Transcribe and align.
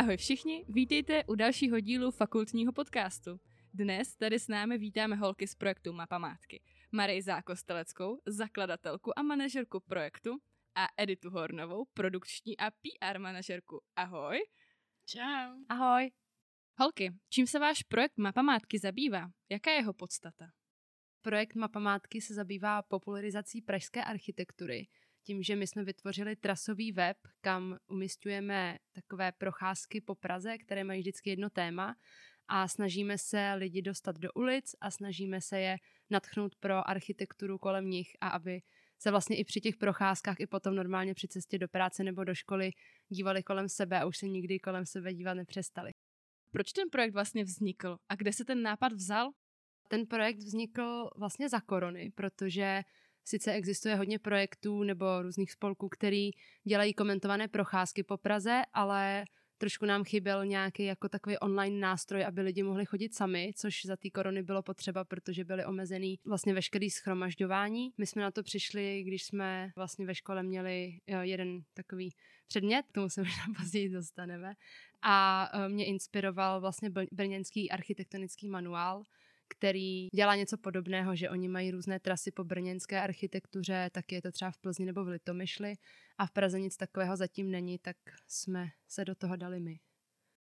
Ahoj 0.00 0.16
všichni, 0.16 0.64
vítejte 0.68 1.24
u 1.24 1.34
dalšího 1.34 1.80
dílu 1.80 2.10
fakultního 2.10 2.72
podcastu. 2.72 3.40
Dnes 3.74 4.16
tady 4.16 4.38
s 4.38 4.48
námi 4.48 4.78
vítáme 4.78 5.16
holky 5.16 5.46
z 5.46 5.54
projektu 5.54 5.92
Mapa 5.92 6.18
Mátky. 6.18 6.62
Marej 6.92 7.22
Zákosteleckou, 7.22 8.20
zakladatelku 8.26 9.18
a 9.18 9.22
manažerku 9.22 9.80
projektu 9.80 10.38
a 10.74 10.86
Editu 10.96 11.30
Hornovou, 11.30 11.84
produkční 11.94 12.58
a 12.58 12.70
PR 12.70 13.18
manažerku. 13.18 13.82
Ahoj. 13.96 14.38
Čau. 15.06 15.54
Ahoj. 15.68 16.10
Holky, 16.78 17.12
čím 17.28 17.46
se 17.46 17.58
váš 17.58 17.82
projekt 17.82 18.18
Mapa 18.18 18.42
Mátky 18.42 18.78
zabývá? 18.78 19.30
Jaká 19.50 19.70
je 19.70 19.76
jeho 19.76 19.92
podstata? 19.92 20.46
Projekt 21.22 21.54
Mapa 21.54 21.78
Mátky 21.78 22.20
se 22.20 22.34
zabývá 22.34 22.82
popularizací 22.82 23.62
pražské 23.62 24.04
architektury, 24.04 24.88
tím, 25.22 25.42
že 25.42 25.56
my 25.56 25.66
jsme 25.66 25.84
vytvořili 25.84 26.36
trasový 26.36 26.92
web, 26.92 27.16
kam 27.40 27.76
umistujeme 27.88 28.78
takové 28.92 29.32
procházky 29.32 30.00
po 30.00 30.14
Praze, 30.14 30.58
které 30.58 30.84
mají 30.84 31.00
vždycky 31.00 31.30
jedno 31.30 31.50
téma 31.50 31.96
a 32.48 32.68
snažíme 32.68 33.18
se 33.18 33.54
lidi 33.54 33.82
dostat 33.82 34.18
do 34.18 34.32
ulic 34.32 34.74
a 34.80 34.90
snažíme 34.90 35.40
se 35.40 35.60
je 35.60 35.76
natchnout 36.10 36.54
pro 36.54 36.90
architekturu 36.90 37.58
kolem 37.58 37.90
nich 37.90 38.08
a 38.20 38.28
aby 38.28 38.60
se 38.98 39.10
vlastně 39.10 39.36
i 39.36 39.44
při 39.44 39.60
těch 39.60 39.76
procházkách 39.76 40.40
i 40.40 40.46
potom 40.46 40.74
normálně 40.74 41.14
při 41.14 41.28
cestě 41.28 41.58
do 41.58 41.68
práce 41.68 42.04
nebo 42.04 42.24
do 42.24 42.34
školy 42.34 42.70
dívali 43.08 43.42
kolem 43.42 43.68
sebe 43.68 44.00
a 44.00 44.06
už 44.06 44.18
se 44.18 44.28
nikdy 44.28 44.58
kolem 44.58 44.86
sebe 44.86 45.14
dívat 45.14 45.34
nepřestali. 45.34 45.92
Proč 46.50 46.72
ten 46.72 46.90
projekt 46.90 47.12
vlastně 47.12 47.44
vznikl 47.44 47.96
a 48.08 48.14
kde 48.14 48.32
se 48.32 48.44
ten 48.44 48.62
nápad 48.62 48.92
vzal? 48.92 49.30
Ten 49.88 50.06
projekt 50.06 50.38
vznikl 50.38 51.10
vlastně 51.16 51.48
za 51.48 51.60
korony, 51.60 52.12
protože 52.14 52.82
sice 53.24 53.52
existuje 53.52 53.96
hodně 53.96 54.18
projektů 54.18 54.82
nebo 54.82 55.22
různých 55.22 55.52
spolků, 55.52 55.88
který 55.88 56.30
dělají 56.64 56.94
komentované 56.94 57.48
procházky 57.48 58.02
po 58.02 58.16
Praze, 58.16 58.62
ale 58.72 59.24
trošku 59.60 59.86
nám 59.86 60.04
chyběl 60.04 60.46
nějaký 60.46 60.84
jako 60.84 61.08
takový 61.08 61.38
online 61.38 61.80
nástroj, 61.80 62.24
aby 62.24 62.40
lidi 62.40 62.62
mohli 62.62 62.86
chodit 62.86 63.14
sami, 63.14 63.52
což 63.56 63.84
za 63.84 63.96
té 63.96 64.10
korony 64.10 64.42
bylo 64.42 64.62
potřeba, 64.62 65.04
protože 65.04 65.44
byly 65.44 65.64
omezený 65.64 66.18
vlastně 66.26 66.54
veškerý 66.54 66.90
schromažďování. 66.90 67.92
My 67.98 68.06
jsme 68.06 68.22
na 68.22 68.30
to 68.30 68.42
přišli, 68.42 69.02
když 69.02 69.24
jsme 69.24 69.70
vlastně 69.76 70.06
ve 70.06 70.14
škole 70.14 70.42
měli 70.42 70.98
jeden 71.20 71.60
takový 71.74 72.10
předmět, 72.46 72.82
k 72.88 72.92
tomu 72.92 73.08
se 73.08 73.20
možná 73.24 73.44
později 73.58 73.88
dostaneme, 73.88 74.54
a 75.02 75.48
e, 75.52 75.68
mě 75.68 75.86
inspiroval 75.86 76.60
vlastně 76.60 76.90
brněnský 77.12 77.70
architektonický 77.70 78.48
manuál, 78.48 79.04
který 79.50 80.08
dělá 80.14 80.34
něco 80.34 80.58
podobného, 80.58 81.16
že 81.16 81.30
oni 81.30 81.48
mají 81.48 81.70
různé 81.70 82.00
trasy 82.00 82.30
po 82.32 82.44
brněnské 82.44 83.00
architektuře, 83.00 83.90
tak 83.92 84.12
je 84.12 84.22
to 84.22 84.32
třeba 84.32 84.50
v 84.50 84.58
Plzni 84.58 84.86
nebo 84.86 85.04
v 85.04 85.08
Litomyšli 85.08 85.74
a 86.18 86.26
v 86.26 86.30
Praze 86.30 86.60
nic 86.60 86.76
takového 86.76 87.16
zatím 87.16 87.50
není, 87.50 87.78
tak 87.78 87.96
jsme 88.26 88.68
se 88.88 89.04
do 89.04 89.14
toho 89.14 89.36
dali 89.36 89.60
my. 89.60 89.80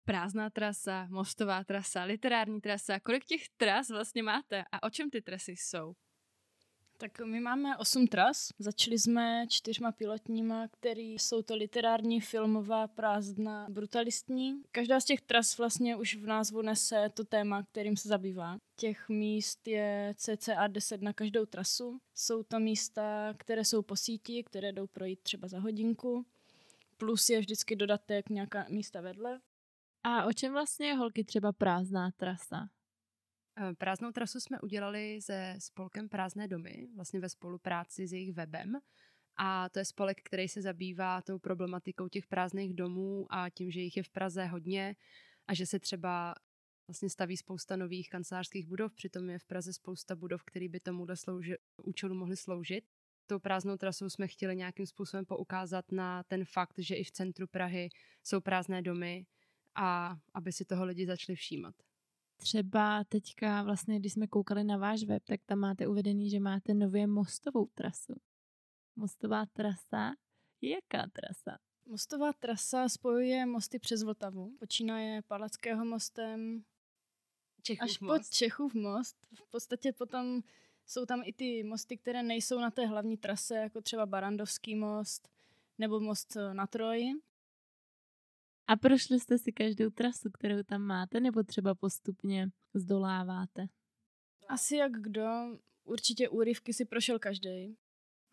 Prázdná 0.05 0.49
trasa, 0.49 1.07
mostová 1.09 1.63
trasa, 1.63 2.03
literární 2.03 2.61
trasa, 2.61 2.99
kolik 2.99 3.25
těch 3.25 3.41
tras 3.57 3.89
vlastně 3.89 4.23
máte 4.23 4.63
a 4.71 4.83
o 4.83 4.89
čem 4.89 5.09
ty 5.09 5.21
trasy 5.21 5.51
jsou? 5.51 5.93
Tak 7.01 7.19
my 7.19 7.39
máme 7.39 7.77
osm 7.77 8.07
tras. 8.07 8.49
Začali 8.59 8.99
jsme 8.99 9.45
čtyřma 9.49 9.91
pilotníma, 9.91 10.67
který 10.67 11.13
jsou 11.13 11.41
to 11.41 11.55
literární, 11.55 12.21
filmová, 12.21 12.87
prázdná, 12.87 13.67
brutalistní. 13.69 14.63
Každá 14.71 14.99
z 14.99 15.05
těch 15.05 15.21
tras 15.21 15.57
vlastně 15.57 15.95
už 15.95 16.15
v 16.15 16.25
názvu 16.25 16.61
nese 16.61 17.09
to 17.13 17.23
téma, 17.23 17.63
kterým 17.63 17.97
se 17.97 18.09
zabývá. 18.09 18.57
Těch 18.75 19.09
míst 19.09 19.67
je 19.67 20.13
cca 20.17 20.67
10 20.67 21.01
na 21.01 21.13
každou 21.13 21.45
trasu. 21.45 21.99
Jsou 22.15 22.43
to 22.43 22.59
místa, 22.59 23.33
které 23.37 23.65
jsou 23.65 23.81
po 23.81 23.95
síti, 23.95 24.43
které 24.43 24.71
jdou 24.71 24.87
projít 24.87 25.19
třeba 25.23 25.47
za 25.47 25.59
hodinku. 25.59 26.25
Plus 26.97 27.29
je 27.29 27.39
vždycky 27.39 27.75
dodatek 27.75 28.29
nějaká 28.29 28.65
místa 28.69 29.01
vedle. 29.01 29.39
A 30.03 30.25
o 30.25 30.33
čem 30.33 30.53
vlastně 30.53 30.87
je 30.87 30.95
holky 30.95 31.23
třeba 31.23 31.51
prázdná 31.51 32.11
trasa? 32.11 32.69
Eh, 33.61 33.73
prázdnou 33.73 34.11
trasu 34.11 34.39
jsme 34.39 34.59
udělali 34.61 35.21
se 35.21 35.55
spolkem 35.59 36.09
Prázdné 36.09 36.47
domy, 36.47 36.87
vlastně 36.95 37.19
ve 37.19 37.29
spolupráci 37.29 38.07
s 38.07 38.13
jejich 38.13 38.33
webem. 38.33 38.79
A 39.37 39.69
to 39.69 39.79
je 39.79 39.85
spolek, 39.85 40.21
který 40.23 40.47
se 40.47 40.61
zabývá 40.61 41.21
tou 41.21 41.39
problematikou 41.39 42.07
těch 42.07 42.27
prázdných 42.27 42.73
domů 42.73 43.27
a 43.29 43.49
tím, 43.49 43.71
že 43.71 43.79
jich 43.81 43.97
je 43.97 44.03
v 44.03 44.09
Praze 44.09 44.45
hodně 44.45 44.95
a 45.47 45.53
že 45.53 45.65
se 45.65 45.79
třeba 45.79 46.35
vlastně 46.87 47.09
staví 47.09 47.37
spousta 47.37 47.75
nových 47.75 48.09
kancelářských 48.09 48.67
budov, 48.67 48.93
přitom 48.93 49.29
je 49.29 49.39
v 49.39 49.45
Praze 49.45 49.73
spousta 49.73 50.15
budov, 50.15 50.43
které 50.43 50.69
by 50.69 50.79
tomu 50.79 51.05
slouži, 51.13 51.55
účelu 51.83 52.15
mohly 52.15 52.37
sloužit. 52.37 52.83
Tou 53.27 53.39
prázdnou 53.39 53.77
trasou 53.77 54.09
jsme 54.09 54.27
chtěli 54.27 54.55
nějakým 54.55 54.85
způsobem 54.85 55.25
poukázat 55.25 55.91
na 55.91 56.23
ten 56.23 56.45
fakt, 56.45 56.73
že 56.77 56.95
i 56.95 57.03
v 57.03 57.11
centru 57.11 57.47
Prahy 57.47 57.89
jsou 58.23 58.41
prázdné 58.41 58.81
domy 58.81 59.25
a 59.75 60.17
aby 60.33 60.51
si 60.51 60.65
toho 60.65 60.85
lidi 60.85 61.05
začali 61.05 61.35
všímat. 61.35 61.75
Třeba 62.41 63.03
teďka 63.03 63.63
vlastně, 63.63 63.99
když 63.99 64.13
jsme 64.13 64.27
koukali 64.27 64.63
na 64.63 64.77
váš 64.77 65.03
web, 65.03 65.23
tak 65.25 65.41
tam 65.45 65.59
máte 65.59 65.87
uvedený, 65.87 66.29
že 66.29 66.39
máte 66.39 66.73
nově 66.73 67.07
mostovou 67.07 67.65
trasu. 67.65 68.13
Mostová 68.95 69.45
trasa 69.45 70.13
je 70.61 70.69
jaká 70.71 71.09
trasa? 71.13 71.59
Mostová 71.85 72.33
trasa 72.33 72.89
spojuje 72.89 73.45
mosty 73.45 73.79
přes 73.79 74.03
Vltavu. 74.03 74.55
Počínaje 74.59 75.21
Palackého 75.21 75.85
mostem 75.85 76.63
Čechův 77.61 77.83
až 77.83 77.99
most. 77.99 78.17
pod 78.17 78.29
Čechův 78.29 78.73
most. 78.73 79.17
V 79.35 79.49
podstatě 79.49 79.93
potom 79.93 80.41
jsou 80.85 81.05
tam 81.05 81.21
i 81.25 81.33
ty 81.33 81.63
mosty, 81.63 81.97
které 81.97 82.23
nejsou 82.23 82.59
na 82.59 82.71
té 82.71 82.85
hlavní 82.85 83.17
trase, 83.17 83.55
jako 83.55 83.81
třeba 83.81 84.05
Barandovský 84.05 84.75
most 84.75 85.29
nebo 85.77 85.99
most 85.99 86.37
na 86.53 86.67
Troji. 86.67 87.11
A 88.71 88.75
prošli 88.75 89.19
jste 89.19 89.37
si 89.37 89.51
každou 89.51 89.89
trasu, 89.89 90.29
kterou 90.33 90.63
tam 90.63 90.81
máte, 90.81 91.19
nebo 91.19 91.43
třeba 91.43 91.75
postupně 91.75 92.47
zdoláváte? 92.73 93.67
Asi 94.47 94.75
jak 94.75 94.91
kdo. 94.91 95.27
Určitě 95.83 96.29
úryvky 96.29 96.73
si 96.73 96.85
prošel 96.85 97.19
každý. 97.19 97.77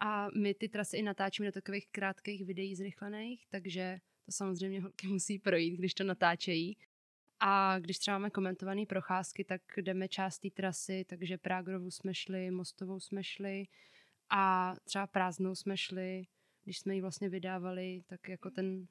A 0.00 0.28
my 0.36 0.54
ty 0.54 0.68
trasy 0.68 0.96
i 0.96 1.02
natáčíme 1.02 1.48
do 1.48 1.52
takových 1.52 1.88
krátkých 1.90 2.44
videí 2.44 2.74
zrychlených, 2.74 3.46
takže 3.48 3.98
to 4.26 4.32
samozřejmě 4.32 4.80
holky 4.80 5.06
musí 5.06 5.38
projít, 5.38 5.76
když 5.76 5.94
to 5.94 6.04
natáčejí. 6.04 6.76
A 7.40 7.78
když 7.78 7.98
třeba 7.98 8.18
máme 8.18 8.30
komentované 8.30 8.86
procházky, 8.86 9.44
tak 9.44 9.62
jdeme 9.76 10.08
část 10.08 10.38
té 10.38 10.50
trasy, 10.50 11.04
takže 11.08 11.38
Prágrovu 11.38 11.90
jsme 11.90 12.14
šli, 12.14 12.50
Mostovou 12.50 13.00
jsme 13.00 13.24
šli 13.24 13.64
a 14.30 14.74
třeba 14.84 15.06
Prázdnou 15.06 15.54
jsme 15.54 15.76
šli, 15.76 16.26
když 16.64 16.78
jsme 16.78 16.94
ji 16.94 17.00
vlastně 17.00 17.28
vydávali, 17.28 18.02
tak 18.06 18.28
jako 18.28 18.50
ten, 18.50 18.86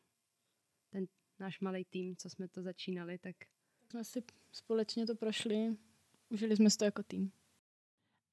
ten 0.90 1.08
náš 1.40 1.60
malý 1.60 1.86
tým, 1.86 2.16
co 2.16 2.30
jsme 2.30 2.48
to 2.48 2.62
začínali, 2.62 3.18
tak... 3.18 3.36
Jsme 3.90 4.04
si 4.04 4.24
společně 4.52 5.06
to 5.06 5.16
prošli, 5.16 5.78
užili 6.30 6.56
jsme 6.56 6.70
si 6.70 6.78
to 6.78 6.86
jako 6.86 7.04
tým. 7.04 7.32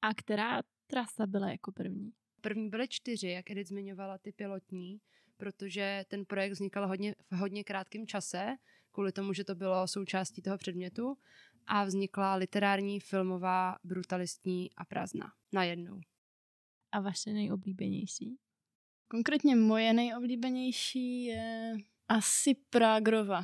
A 0.01 0.13
která 0.13 0.61
trasa 0.87 1.25
byla 1.27 1.51
jako 1.51 1.71
první? 1.71 2.13
První 2.41 2.69
byly 2.69 2.87
čtyři, 2.87 3.27
jak 3.27 3.51
Edith 3.51 3.69
zmiňovala, 3.69 4.17
ty 4.17 4.31
pilotní, 4.31 5.01
protože 5.37 6.05
ten 6.07 6.25
projekt 6.25 6.51
vznikal 6.51 6.87
hodně, 6.87 7.15
v 7.31 7.35
hodně 7.35 7.63
krátkém 7.63 8.07
čase, 8.07 8.55
kvůli 8.91 9.11
tomu, 9.11 9.33
že 9.33 9.43
to 9.43 9.55
bylo 9.55 9.87
součástí 9.87 10.41
toho 10.41 10.57
předmětu 10.57 11.17
a 11.67 11.83
vznikla 11.83 12.35
literární, 12.35 12.99
filmová, 12.99 13.75
brutalistní 13.83 14.69
a 14.77 14.85
prázdná 14.85 15.33
najednou. 15.53 16.01
A 16.91 16.99
vaše 16.99 17.33
nejoblíbenější? 17.33 18.37
Konkrétně 19.07 19.55
moje 19.55 19.93
nejoblíbenější 19.93 21.23
je 21.23 21.77
asi 22.07 22.55
Prágrova. 22.69 23.43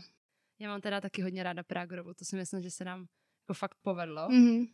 Já 0.59 0.69
mám 0.69 0.81
teda 0.81 1.01
taky 1.01 1.21
hodně 1.21 1.43
ráda 1.43 1.63
Prágrovu, 1.63 2.13
to 2.13 2.25
si 2.25 2.35
myslím, 2.35 2.61
že 2.61 2.71
se 2.71 2.85
nám 2.85 2.99
jako 3.43 3.53
fakt 3.53 3.77
povedlo. 3.81 4.27
Mm-hmm. 4.27 4.67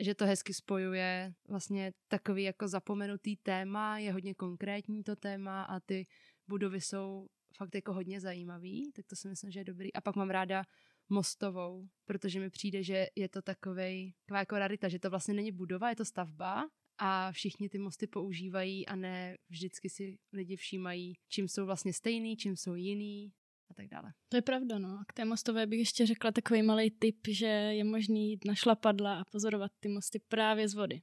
Že 0.00 0.14
to 0.14 0.26
hezky 0.26 0.54
spojuje 0.54 1.34
vlastně 1.48 1.92
takový 2.08 2.42
jako 2.42 2.68
zapomenutý 2.68 3.36
téma, 3.36 3.98
je 3.98 4.12
hodně 4.12 4.34
konkrétní 4.34 5.04
to 5.04 5.16
téma 5.16 5.62
a 5.62 5.80
ty 5.80 6.06
budovy 6.48 6.80
jsou 6.80 7.28
fakt 7.56 7.74
jako 7.74 7.92
hodně 7.92 8.20
zajímavý, 8.20 8.92
tak 8.92 9.06
to 9.06 9.16
si 9.16 9.28
myslím, 9.28 9.50
že 9.50 9.60
je 9.60 9.64
dobrý. 9.64 9.92
A 9.92 10.00
pak 10.00 10.16
mám 10.16 10.30
ráda 10.30 10.64
mostovou, 11.08 11.88
protože 12.04 12.40
mi 12.40 12.50
přijde, 12.50 12.82
že 12.82 13.06
je 13.16 13.28
to 13.28 13.42
takovej, 13.42 14.14
taková 14.26 14.38
jako 14.38 14.58
rarita, 14.58 14.88
že 14.88 14.98
to 14.98 15.10
vlastně 15.10 15.34
není 15.34 15.52
budova, 15.52 15.90
je 15.90 15.96
to 15.96 16.04
stavba 16.04 16.68
a 16.98 17.32
všichni 17.32 17.68
ty 17.68 17.78
mosty 17.78 18.06
používají 18.06 18.86
a 18.86 18.96
ne 18.96 19.36
vždycky 19.48 19.90
si 19.90 20.18
lidi 20.32 20.56
všímají, 20.56 21.14
čím 21.28 21.48
jsou 21.48 21.66
vlastně 21.66 21.92
stejný, 21.92 22.36
čím 22.36 22.56
jsou 22.56 22.74
jiný 22.74 23.32
a 23.70 23.74
tak 23.74 23.88
dále. 23.88 24.12
To 24.28 24.36
je 24.36 24.42
pravda, 24.42 24.78
no. 24.78 24.88
A 24.88 25.04
k 25.08 25.12
té 25.12 25.24
mostové 25.24 25.66
bych 25.66 25.78
ještě 25.78 26.06
řekla 26.06 26.32
takový 26.32 26.62
malý 26.62 26.90
tip, 26.90 27.26
že 27.28 27.46
je 27.46 27.84
možný 27.84 28.30
jít 28.30 28.44
na 28.44 28.54
šlapadla 28.54 29.20
a 29.20 29.24
pozorovat 29.24 29.72
ty 29.80 29.88
mosty 29.88 30.20
právě 30.28 30.68
z 30.68 30.74
vody. 30.74 31.02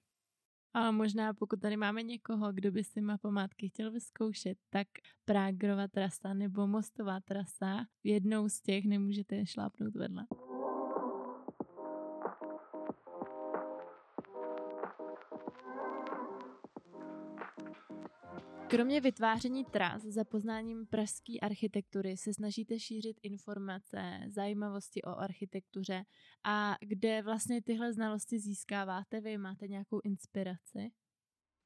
A 0.73 0.91
možná 0.91 1.33
pokud 1.33 1.61
tady 1.61 1.77
máme 1.77 2.03
někoho, 2.03 2.53
kdo 2.53 2.71
by 2.71 2.83
si 2.83 3.01
mapomátky 3.01 3.69
chtěl 3.69 3.91
vyzkoušet, 3.91 4.57
tak 4.69 4.87
Prágrova 5.25 5.87
trasa 5.87 6.33
nebo 6.33 6.67
Mostová 6.67 7.19
trasa, 7.19 7.85
jednou 8.03 8.49
z 8.49 8.61
těch 8.61 8.85
nemůžete 8.85 9.45
šlápnout 9.45 9.95
vedle. 9.95 10.25
Kromě 18.71 19.01
vytváření 19.01 19.65
tras 19.65 20.01
za 20.01 20.23
poznáním 20.23 20.85
pražské 20.85 21.39
architektury 21.41 22.17
se 22.17 22.33
snažíte 22.33 22.79
šířit 22.79 23.17
informace, 23.23 24.19
zajímavosti 24.27 25.01
o 25.01 25.09
architektuře 25.09 26.03
a 26.43 26.75
kde 26.79 27.21
vlastně 27.21 27.61
tyhle 27.61 27.93
znalosti 27.93 28.39
získáváte 28.39 29.21
vy? 29.21 29.37
Máte 29.37 29.67
nějakou 29.67 30.01
inspiraci? 30.03 30.91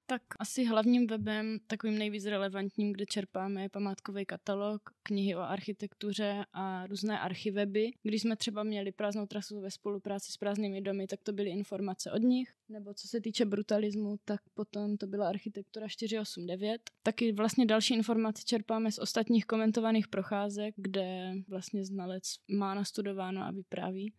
Tak 0.08 0.22
asi 0.40 0.66
hlavním 0.66 1.08
webem, 1.08 1.58
takovým 1.68 1.98
nejvíc 1.98 2.26
relevantním, 2.26 2.94
kde 2.94 3.06
čerpáme, 3.06 3.62
je 3.62 3.70
památkový 3.70 4.26
katalog, 4.26 4.82
knihy 5.04 5.36
o 5.36 5.40
architektuře 5.40 6.46
a 6.54 6.88
různé 6.88 7.20
archiveby. 7.20 7.92
Když 8.04 8.22
jsme 8.22 8.36
třeba 8.36 8.64
měli 8.64 8.92
prázdnou 8.92 9.26
trasu 9.26 9.62
ve 9.62 9.72
spolupráci 9.72 10.32
s 10.32 10.38
prázdnými 10.38 10.82
domy, 10.82 11.08
tak 11.08 11.20
to 11.24 11.34
byly 11.34 11.50
informace 11.50 12.12
od 12.12 12.22
nich. 12.22 12.54
Nebo 12.70 12.94
co 12.94 13.08
se 13.08 13.22
týče 13.22 13.46
brutalismu, 13.46 14.16
tak 14.26 14.42
potom 14.54 14.98
to 14.98 15.08
byla 15.08 15.30
architektura 15.30 15.88
489. 15.88 16.82
Taky 17.04 17.32
vlastně 17.32 17.66
další 17.66 17.94
informace 17.94 18.44
čerpáme 18.46 18.92
z 18.92 19.00
ostatních 19.00 19.46
komentovaných 19.46 20.08
procházek, 20.08 20.74
kde 20.78 21.34
vlastně 21.48 21.86
znalec 21.86 22.24
má 22.52 22.74
nastudováno 22.74 23.42
a 23.42 23.52
vypráví. 23.52 24.14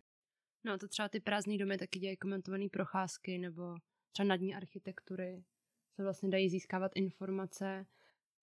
No 0.65 0.77
to 0.77 0.87
třeba 0.87 1.09
ty 1.09 1.19
prázdné 1.19 1.57
domy 1.57 1.77
taky 1.77 1.99
dělají 1.99 2.17
komentované 2.17 2.65
procházky 2.71 3.37
nebo 3.37 3.75
třeba 4.11 4.27
nadní 4.27 4.55
architektury 4.55 5.43
se 5.97 6.03
vlastně 6.03 6.29
dají 6.29 6.49
získávat 6.49 6.91
informace 6.95 7.85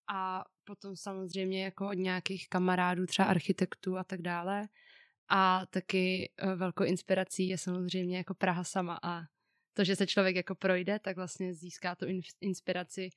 a 0.09 0.45
potom 0.65 0.97
samozřejmě 0.97 1.65
jako 1.65 1.89
od 1.89 1.93
nějakých 1.93 2.49
kamarádů, 2.49 3.07
třeba 3.07 3.29
architektů 3.29 3.99
a 3.99 4.05
tak 4.05 4.23
dále. 4.23 4.69
A 5.29 5.67
taky 5.67 6.33
eh, 6.37 6.55
velkou 6.55 6.85
inspirací 6.85 7.49
je 7.49 7.59
samozřejmě 7.59 8.17
jako 8.17 8.35
Praha 8.35 8.65
sama 8.65 8.99
a 9.03 9.23
to, 9.73 9.85
že 9.85 9.97
se 9.97 10.07
člověk 10.07 10.37
jako 10.37 10.55
projde, 10.55 10.99
tak 10.99 11.17
vlastně 11.17 11.55
získá 11.55 11.95
tu 11.95 12.07
inspiraci 12.41 13.11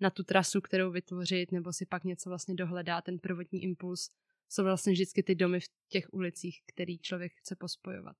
na 0.00 0.10
tu 0.10 0.24
trasu, 0.24 0.60
kterou 0.60 0.90
vytvořit, 0.90 1.52
nebo 1.52 1.72
si 1.72 1.86
pak 1.86 2.04
něco 2.04 2.30
vlastně 2.30 2.54
dohledá, 2.54 3.00
ten 3.02 3.18
prvotní 3.18 3.62
impuls 3.62 4.10
jsou 4.48 4.64
vlastně 4.64 4.92
vždycky 4.92 5.22
ty 5.22 5.34
domy 5.34 5.60
v 5.60 5.68
těch 5.88 6.06
ulicích, 6.12 6.62
který 6.66 6.98
člověk 6.98 7.32
chce 7.34 7.56
pospojovat. 7.56 8.16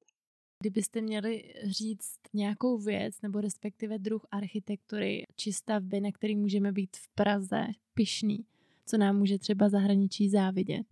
Kdybyste 0.66 1.00
měli 1.00 1.54
říct 1.64 2.18
nějakou 2.34 2.78
věc 2.78 3.22
nebo 3.22 3.40
respektive 3.40 3.98
druh 3.98 4.26
architektury 4.30 5.24
či 5.36 5.52
stavby, 5.52 6.00
na 6.00 6.12
který 6.12 6.36
můžeme 6.36 6.72
být 6.72 6.96
v 6.96 7.08
Praze 7.14 7.66
pišný, 7.94 8.46
co 8.86 8.98
nám 8.98 9.18
může 9.18 9.38
třeba 9.38 9.68
zahraničí 9.68 10.28
závidět? 10.28 10.86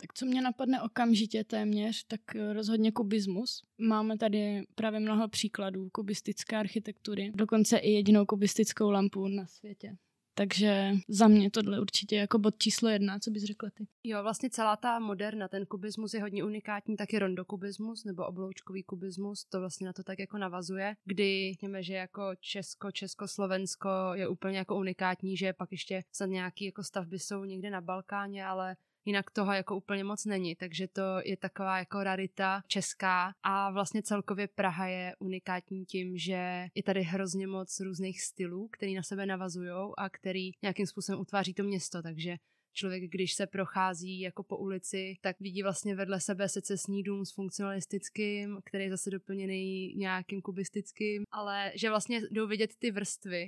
Tak 0.00 0.14
co 0.14 0.26
mě 0.26 0.42
napadne 0.42 0.82
okamžitě 0.82 1.44
téměř, 1.44 2.04
tak 2.04 2.20
rozhodně 2.52 2.92
kubismus. 2.92 3.62
Máme 3.78 4.18
tady 4.18 4.66
právě 4.74 5.00
mnoho 5.00 5.28
příkladů 5.28 5.88
kubistické 5.92 6.56
architektury, 6.56 7.32
dokonce 7.34 7.78
i 7.78 7.90
jedinou 7.90 8.26
kubistickou 8.26 8.90
lampu 8.90 9.28
na 9.28 9.46
světě. 9.46 9.96
Takže 10.40 10.92
za 11.08 11.28
mě 11.28 11.50
tohle 11.50 11.80
určitě 11.80 12.16
jako 12.16 12.38
bod 12.38 12.58
číslo 12.58 12.88
jedna, 12.88 13.18
co 13.18 13.30
bys 13.30 13.44
řekla 13.44 13.70
ty? 13.74 13.86
Jo, 14.04 14.22
vlastně 14.22 14.50
celá 14.50 14.76
ta 14.76 14.98
moderna, 14.98 15.48
ten 15.48 15.66
kubismus 15.66 16.14
je 16.14 16.20
hodně 16.20 16.44
unikátní, 16.44 16.96
taky 16.96 17.18
rondokubismus 17.18 18.04
nebo 18.04 18.26
obloučkový 18.26 18.82
kubismus, 18.82 19.44
to 19.44 19.60
vlastně 19.60 19.86
na 19.86 19.92
to 19.92 20.02
tak 20.02 20.18
jako 20.18 20.38
navazuje, 20.38 20.96
kdy 21.04 21.52
řekněme, 21.52 21.82
že 21.82 21.94
jako 21.94 22.22
Česko, 22.40 22.90
Československo 22.90 23.88
je 24.14 24.28
úplně 24.28 24.58
jako 24.58 24.76
unikátní, 24.76 25.36
že 25.36 25.52
pak 25.52 25.72
ještě 25.72 26.02
snad 26.12 26.26
nějaký 26.26 26.64
jako 26.64 26.82
stavby 26.82 27.18
jsou 27.18 27.44
někde 27.44 27.70
na 27.70 27.80
Balkáně, 27.80 28.44
ale 28.46 28.76
jinak 29.10 29.30
toho 29.30 29.52
jako 29.52 29.76
úplně 29.76 30.04
moc 30.04 30.24
není, 30.24 30.56
takže 30.56 30.88
to 30.88 31.02
je 31.24 31.36
taková 31.36 31.78
jako 31.78 32.02
rarita 32.02 32.62
česká. 32.66 33.32
A 33.42 33.70
vlastně 33.70 34.02
celkově 34.02 34.48
Praha 34.48 34.86
je 34.86 35.16
unikátní 35.18 35.84
tím, 35.84 36.18
že 36.18 36.68
je 36.74 36.82
tady 36.82 37.02
hrozně 37.02 37.46
moc 37.46 37.80
různých 37.80 38.22
stylů, 38.22 38.68
který 38.72 38.94
na 38.94 39.02
sebe 39.02 39.26
navazují 39.26 39.92
a 39.98 40.10
který 40.10 40.50
nějakým 40.62 40.86
způsobem 40.86 41.20
utváří 41.20 41.54
to 41.54 41.62
město, 41.62 42.02
takže 42.02 42.36
člověk, 42.72 43.02
když 43.10 43.34
se 43.34 43.46
prochází 43.46 44.20
jako 44.20 44.42
po 44.42 44.56
ulici, 44.56 45.14
tak 45.20 45.40
vidí 45.40 45.62
vlastně 45.62 45.94
vedle 45.94 46.20
sebe 46.20 46.48
secesní 46.48 47.02
dům 47.02 47.24
s 47.24 47.34
funkcionalistickým, 47.34 48.58
který 48.64 48.84
je 48.84 48.90
zase 48.90 49.10
doplněný 49.10 49.94
nějakým 49.96 50.42
kubistickým, 50.42 51.22
ale 51.30 51.72
že 51.74 51.88
vlastně 51.88 52.20
jdou 52.30 52.46
vidět 52.46 52.70
ty 52.78 52.90
vrstvy 52.90 53.46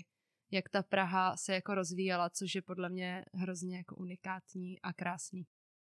jak 0.52 0.68
ta 0.68 0.82
Praha 0.82 1.36
se 1.36 1.54
jako 1.54 1.74
rozvíjela, 1.74 2.30
což 2.30 2.54
je 2.54 2.62
podle 2.62 2.88
mě 2.88 3.24
hrozně 3.34 3.76
jako 3.76 3.96
unikátní 3.96 4.80
a 4.80 4.92
krásný. 4.92 5.46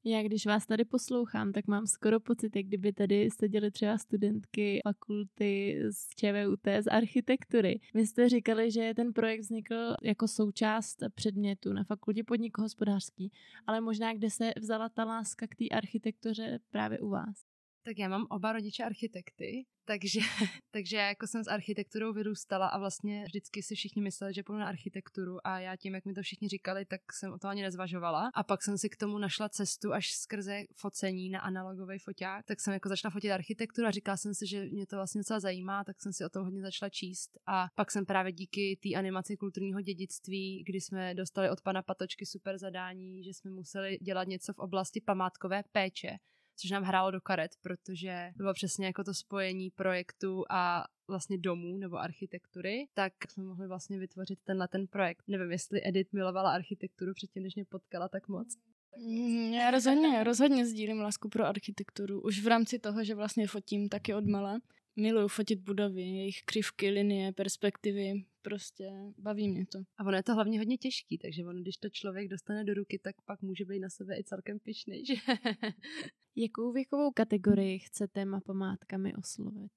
Já 0.04 0.22
když 0.22 0.46
vás 0.46 0.66
tady 0.66 0.84
poslouchám, 0.84 1.52
tak 1.52 1.66
mám 1.66 1.86
skoro 1.86 2.20
pocit, 2.20 2.56
jak 2.56 2.66
kdyby 2.66 2.92
tady 2.92 3.28
seděly 3.30 3.70
třeba 3.70 3.98
studentky 3.98 4.80
fakulty 4.84 5.82
z 5.90 6.08
ČVUT 6.08 6.60
z 6.80 6.86
architektury. 6.90 7.80
Vy 7.94 8.06
jste 8.06 8.28
říkali, 8.28 8.70
že 8.70 8.92
ten 8.96 9.12
projekt 9.12 9.40
vznikl 9.40 9.94
jako 10.02 10.28
součást 10.28 10.96
předmětu 11.14 11.72
na 11.72 11.84
fakultě 11.84 12.24
podnikohospodářský, 12.24 13.32
ale 13.66 13.80
možná 13.80 14.14
kde 14.14 14.30
se 14.30 14.52
vzala 14.60 14.88
ta 14.88 15.04
láska 15.04 15.46
k 15.46 15.54
té 15.54 15.68
architektuře 15.68 16.58
právě 16.70 16.98
u 16.98 17.08
vás? 17.08 17.47
Tak 17.82 17.98
já 17.98 18.08
mám 18.08 18.26
oba 18.30 18.52
rodiče 18.52 18.84
architekty, 18.84 19.66
takže, 19.84 20.20
takže 20.70 20.96
jako 20.96 21.26
jsem 21.26 21.44
s 21.44 21.48
architekturou 21.48 22.12
vyrůstala 22.12 22.66
a 22.68 22.78
vlastně 22.78 23.24
vždycky 23.24 23.62
si 23.62 23.74
všichni 23.74 24.02
mysleli, 24.02 24.34
že 24.34 24.42
půjdu 24.42 24.58
na 24.58 24.68
architekturu 24.68 25.46
a 25.46 25.58
já 25.58 25.76
tím, 25.76 25.94
jak 25.94 26.04
mi 26.04 26.14
to 26.14 26.22
všichni 26.22 26.48
říkali, 26.48 26.84
tak 26.84 27.00
jsem 27.12 27.32
o 27.32 27.38
to 27.38 27.48
ani 27.48 27.62
nezvažovala. 27.62 28.30
A 28.34 28.42
pak 28.42 28.62
jsem 28.62 28.78
si 28.78 28.88
k 28.88 28.96
tomu 28.96 29.18
našla 29.18 29.48
cestu 29.48 29.92
až 29.92 30.12
skrze 30.12 30.64
focení 30.74 31.30
na 31.30 31.40
analogový 31.40 31.98
foťák, 31.98 32.44
tak 32.44 32.60
jsem 32.60 32.74
jako 32.74 32.88
začala 32.88 33.10
fotit 33.12 33.30
architekturu 33.30 33.88
a 33.88 33.90
říkala 33.90 34.16
jsem 34.16 34.34
si, 34.34 34.46
že 34.46 34.64
mě 34.64 34.86
to 34.86 34.96
vlastně 34.96 35.18
docela 35.18 35.40
zajímá, 35.40 35.84
tak 35.84 36.00
jsem 36.00 36.12
si 36.12 36.24
o 36.24 36.28
tom 36.28 36.44
hodně 36.44 36.62
začala 36.62 36.90
číst. 36.90 37.38
A 37.46 37.66
pak 37.74 37.90
jsem 37.90 38.06
právě 38.06 38.32
díky 38.32 38.78
té 38.82 38.98
animaci 38.98 39.36
kulturního 39.36 39.80
dědictví, 39.80 40.64
kdy 40.66 40.80
jsme 40.80 41.14
dostali 41.14 41.50
od 41.50 41.60
pana 41.60 41.82
Patočky 41.82 42.26
super 42.26 42.58
zadání, 42.58 43.24
že 43.24 43.30
jsme 43.30 43.50
museli 43.50 43.98
dělat 44.02 44.28
něco 44.28 44.52
v 44.52 44.58
oblasti 44.58 45.00
památkové 45.00 45.62
péče, 45.72 46.18
což 46.58 46.70
nám 46.70 46.82
hrálo 46.82 47.10
do 47.10 47.20
karet, 47.20 47.50
protože 47.62 48.30
to 48.36 48.42
bylo 48.42 48.54
přesně 48.54 48.86
jako 48.86 49.04
to 49.04 49.14
spojení 49.14 49.70
projektu 49.70 50.44
a 50.50 50.84
vlastně 51.08 51.38
domů 51.38 51.76
nebo 51.78 51.96
architektury, 51.96 52.88
tak 52.94 53.12
jsme 53.28 53.44
mohli 53.44 53.68
vlastně 53.68 53.98
vytvořit 53.98 54.38
tenhle 54.44 54.68
ten 54.68 54.86
projekt. 54.86 55.24
Nevím, 55.28 55.50
jestli 55.50 55.80
Edith 55.84 56.12
milovala 56.12 56.52
architekturu 56.52 57.14
předtím, 57.14 57.42
než 57.42 57.54
mě 57.54 57.64
potkala 57.64 58.08
tak 58.08 58.28
moc. 58.28 58.56
Mm, 58.98 59.52
já 59.52 59.70
rozhodně, 59.70 60.24
rozhodně 60.24 60.66
sdílím 60.66 61.00
lásku 61.00 61.28
pro 61.28 61.46
architekturu. 61.46 62.20
Už 62.20 62.40
v 62.40 62.46
rámci 62.46 62.78
toho, 62.78 63.04
že 63.04 63.14
vlastně 63.14 63.46
fotím 63.46 63.88
taky 63.88 64.14
odmala. 64.14 64.58
Miluju 65.00 65.28
fotit 65.28 65.60
budovy, 65.60 66.02
jejich 66.02 66.42
křivky, 66.44 66.90
linie, 66.90 67.32
perspektivy, 67.32 68.24
prostě 68.42 68.90
baví 69.18 69.48
mě 69.48 69.66
to. 69.66 69.78
A 69.98 70.04
ono 70.04 70.16
je 70.16 70.22
to 70.22 70.34
hlavně 70.34 70.58
hodně 70.58 70.78
těžký, 70.78 71.18
takže 71.18 71.44
on, 71.44 71.62
když 71.62 71.76
to 71.76 71.88
člověk 71.88 72.28
dostane 72.28 72.64
do 72.64 72.74
ruky, 72.74 72.98
tak 72.98 73.14
pak 73.24 73.42
může 73.42 73.64
být 73.64 73.80
na 73.80 73.90
sebe 73.90 74.18
i 74.18 74.24
celkem 74.24 74.58
pišný, 74.58 75.06
že? 75.06 75.14
Jakou 76.36 76.72
věkovou 76.72 77.10
kategorii 77.10 77.78
chcete 77.78 78.24
mapamátkami 78.24 79.14
oslovit? 79.14 79.72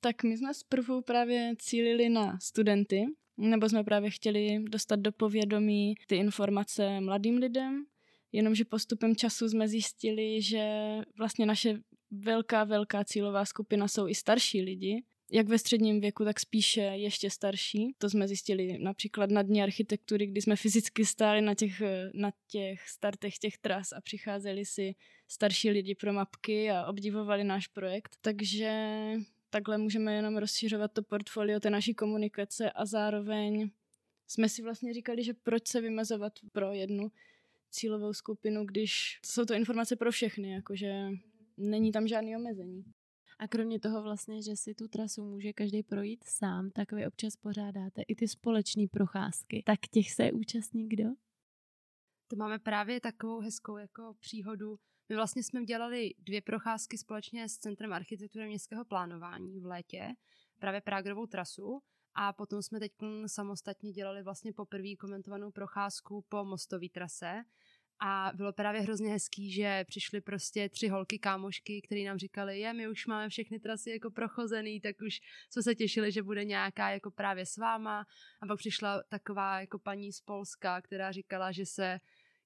Tak 0.00 0.22
my 0.22 0.36
jsme 0.36 0.54
zprvu 0.54 1.02
právě 1.02 1.54
cílili 1.58 2.08
na 2.08 2.38
studenty, 2.38 3.04
nebo 3.36 3.68
jsme 3.68 3.84
právě 3.84 4.10
chtěli 4.10 4.64
dostat 4.64 5.00
do 5.00 5.12
povědomí 5.12 5.94
ty 6.06 6.16
informace 6.16 7.00
mladým 7.00 7.36
lidem, 7.36 7.84
jenomže 8.32 8.64
postupem 8.64 9.16
času 9.16 9.48
jsme 9.48 9.68
zjistili, 9.68 10.42
že 10.42 10.64
vlastně 11.18 11.46
naše 11.46 11.78
velká, 12.12 12.64
velká 12.64 13.04
cílová 13.04 13.44
skupina 13.44 13.88
jsou 13.88 14.08
i 14.08 14.14
starší 14.14 14.62
lidi, 14.62 15.02
jak 15.34 15.48
ve 15.48 15.58
středním 15.58 16.00
věku, 16.00 16.24
tak 16.24 16.40
spíše 16.40 16.80
ještě 16.80 17.30
starší. 17.30 17.94
To 17.98 18.10
jsme 18.10 18.28
zjistili 18.28 18.78
například 18.78 19.30
na 19.30 19.42
dní 19.42 19.62
architektury, 19.62 20.26
kdy 20.26 20.42
jsme 20.42 20.56
fyzicky 20.56 21.04
stáli 21.04 21.40
na 21.40 21.54
těch, 21.54 21.82
na 22.14 22.30
těch 22.48 22.88
startech 22.88 23.38
těch 23.38 23.58
tras 23.58 23.92
a 23.92 24.00
přicházeli 24.00 24.64
si 24.64 24.94
starší 25.28 25.70
lidi 25.70 25.94
pro 25.94 26.12
mapky 26.12 26.70
a 26.70 26.86
obdivovali 26.86 27.44
náš 27.44 27.66
projekt. 27.66 28.16
Takže 28.20 28.92
takhle 29.50 29.78
můžeme 29.78 30.14
jenom 30.14 30.36
rozšiřovat 30.36 30.92
to 30.92 31.02
portfolio 31.02 31.60
té 31.60 31.70
naší 31.70 31.94
komunikace 31.94 32.70
a 32.70 32.86
zároveň 32.86 33.70
jsme 34.28 34.48
si 34.48 34.62
vlastně 34.62 34.94
říkali, 34.94 35.24
že 35.24 35.34
proč 35.34 35.68
se 35.68 35.80
vymezovat 35.80 36.32
pro 36.52 36.72
jednu 36.72 37.12
cílovou 37.70 38.12
skupinu, 38.12 38.64
když 38.64 39.20
jsou 39.26 39.44
to 39.44 39.54
informace 39.54 39.96
pro 39.96 40.10
všechny, 40.10 40.52
jakože 40.52 41.08
není 41.56 41.92
tam 41.92 42.08
žádný 42.08 42.36
omezení. 42.36 42.84
A 43.38 43.48
kromě 43.48 43.80
toho 43.80 44.02
vlastně, 44.02 44.42
že 44.42 44.56
si 44.56 44.74
tu 44.74 44.88
trasu 44.88 45.24
může 45.24 45.52
každý 45.52 45.82
projít 45.82 46.24
sám, 46.24 46.70
tak 46.70 46.92
vy 46.92 47.06
občas 47.06 47.36
pořádáte 47.36 48.02
i 48.02 48.14
ty 48.14 48.28
společné 48.28 48.84
procházky. 48.90 49.62
Tak 49.66 49.80
těch 49.80 50.10
se 50.10 50.32
účastní 50.32 50.88
kdo? 50.88 51.04
To 52.28 52.36
máme 52.36 52.58
právě 52.58 53.00
takovou 53.00 53.40
hezkou 53.40 53.76
jako 53.76 54.14
příhodu. 54.20 54.78
My 55.08 55.16
vlastně 55.16 55.42
jsme 55.42 55.64
dělali 55.64 56.14
dvě 56.18 56.42
procházky 56.42 56.98
společně 56.98 57.48
s 57.48 57.58
Centrem 57.58 57.92
architektury 57.92 58.46
městského 58.46 58.84
plánování 58.84 59.60
v 59.60 59.66
létě, 59.66 60.14
právě 60.58 60.80
Prágrovou 60.80 61.26
trasu. 61.26 61.82
A 62.14 62.32
potom 62.32 62.62
jsme 62.62 62.80
teď 62.80 62.92
samostatně 63.26 63.92
dělali 63.92 64.22
vlastně 64.22 64.52
poprvé 64.52 64.96
komentovanou 65.00 65.50
procházku 65.50 66.24
po 66.28 66.44
mostové 66.44 66.88
trase, 66.88 67.44
A 68.00 68.32
bylo 68.34 68.52
právě 68.52 68.80
hrozně 68.80 69.10
hezký, 69.10 69.52
že 69.52 69.84
přišly 69.88 70.20
prostě 70.20 70.68
tři 70.68 70.88
holky 70.88 71.18
kámošky, 71.18 71.82
které 71.82 72.04
nám 72.04 72.18
říkali, 72.18 72.60
je, 72.60 72.72
my 72.72 72.88
už 72.88 73.06
máme 73.06 73.28
všechny 73.28 73.58
trasy 73.58 73.90
jako 73.90 74.10
prochozený, 74.10 74.80
tak 74.80 74.96
už 75.06 75.20
jsme 75.50 75.62
se 75.62 75.74
těšili, 75.74 76.12
že 76.12 76.22
bude 76.22 76.44
nějaká 76.44 76.90
jako 76.90 77.10
právě 77.10 77.46
s 77.46 77.56
váma. 77.56 78.06
A 78.42 78.46
pak 78.46 78.58
přišla 78.58 79.02
taková 79.08 79.60
jako 79.60 79.78
paní 79.78 80.12
z 80.12 80.20
Polska, 80.20 80.80
která 80.80 81.12
říkala, 81.12 81.52
že 81.52 81.66
se 81.66 82.00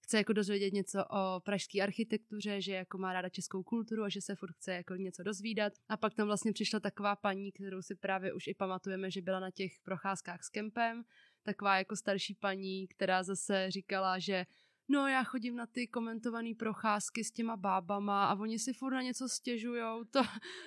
chce 0.07 0.17
jako 0.17 0.33
dozvědět 0.33 0.73
něco 0.73 1.05
o 1.05 1.41
pražské 1.41 1.81
architektuře, 1.81 2.61
že 2.61 2.73
jako 2.73 2.99
má 2.99 3.13
ráda 3.13 3.29
českou 3.29 3.63
kulturu 3.63 4.05
a 4.05 4.09
že 4.09 4.21
se 4.21 4.35
furt 4.35 4.53
chce 4.53 4.73
jako 4.73 4.95
něco 4.95 5.23
dozvídat. 5.23 5.73
A 5.89 5.97
pak 5.97 6.15
tam 6.15 6.27
vlastně 6.27 6.53
přišla 6.53 6.81
taková 6.81 7.17
paní, 7.17 7.53
kterou 7.53 7.83
si 7.83 7.95
právě 7.95 8.33
už 8.33 8.47
i 8.47 8.55
pamatujeme, 8.55 9.11
že 9.11 9.23
byla 9.23 9.41
na 9.41 9.51
těch 9.51 9.73
procházkách 9.85 10.45
s 10.45 10.49
kempem, 10.49 11.03
taková 11.43 11.79
jako 11.79 11.97
starší 11.97 12.35
paní, 12.35 12.89
která 12.89 13.23
zase 13.23 13.71
říkala, 13.71 14.19
že 14.19 14.47
no 14.89 15.09
já 15.09 15.25
chodím 15.25 15.57
na 15.57 15.67
ty 15.67 15.87
komentované 15.87 16.55
procházky 16.59 17.25
s 17.25 17.31
těma 17.31 17.57
bábama 17.57 18.27
a 18.27 18.35
oni 18.35 18.59
si 18.59 18.73
furt 18.73 18.95
na 18.95 19.03
něco 19.03 19.29
stěžujou, 19.29 20.05
to, 20.05 20.21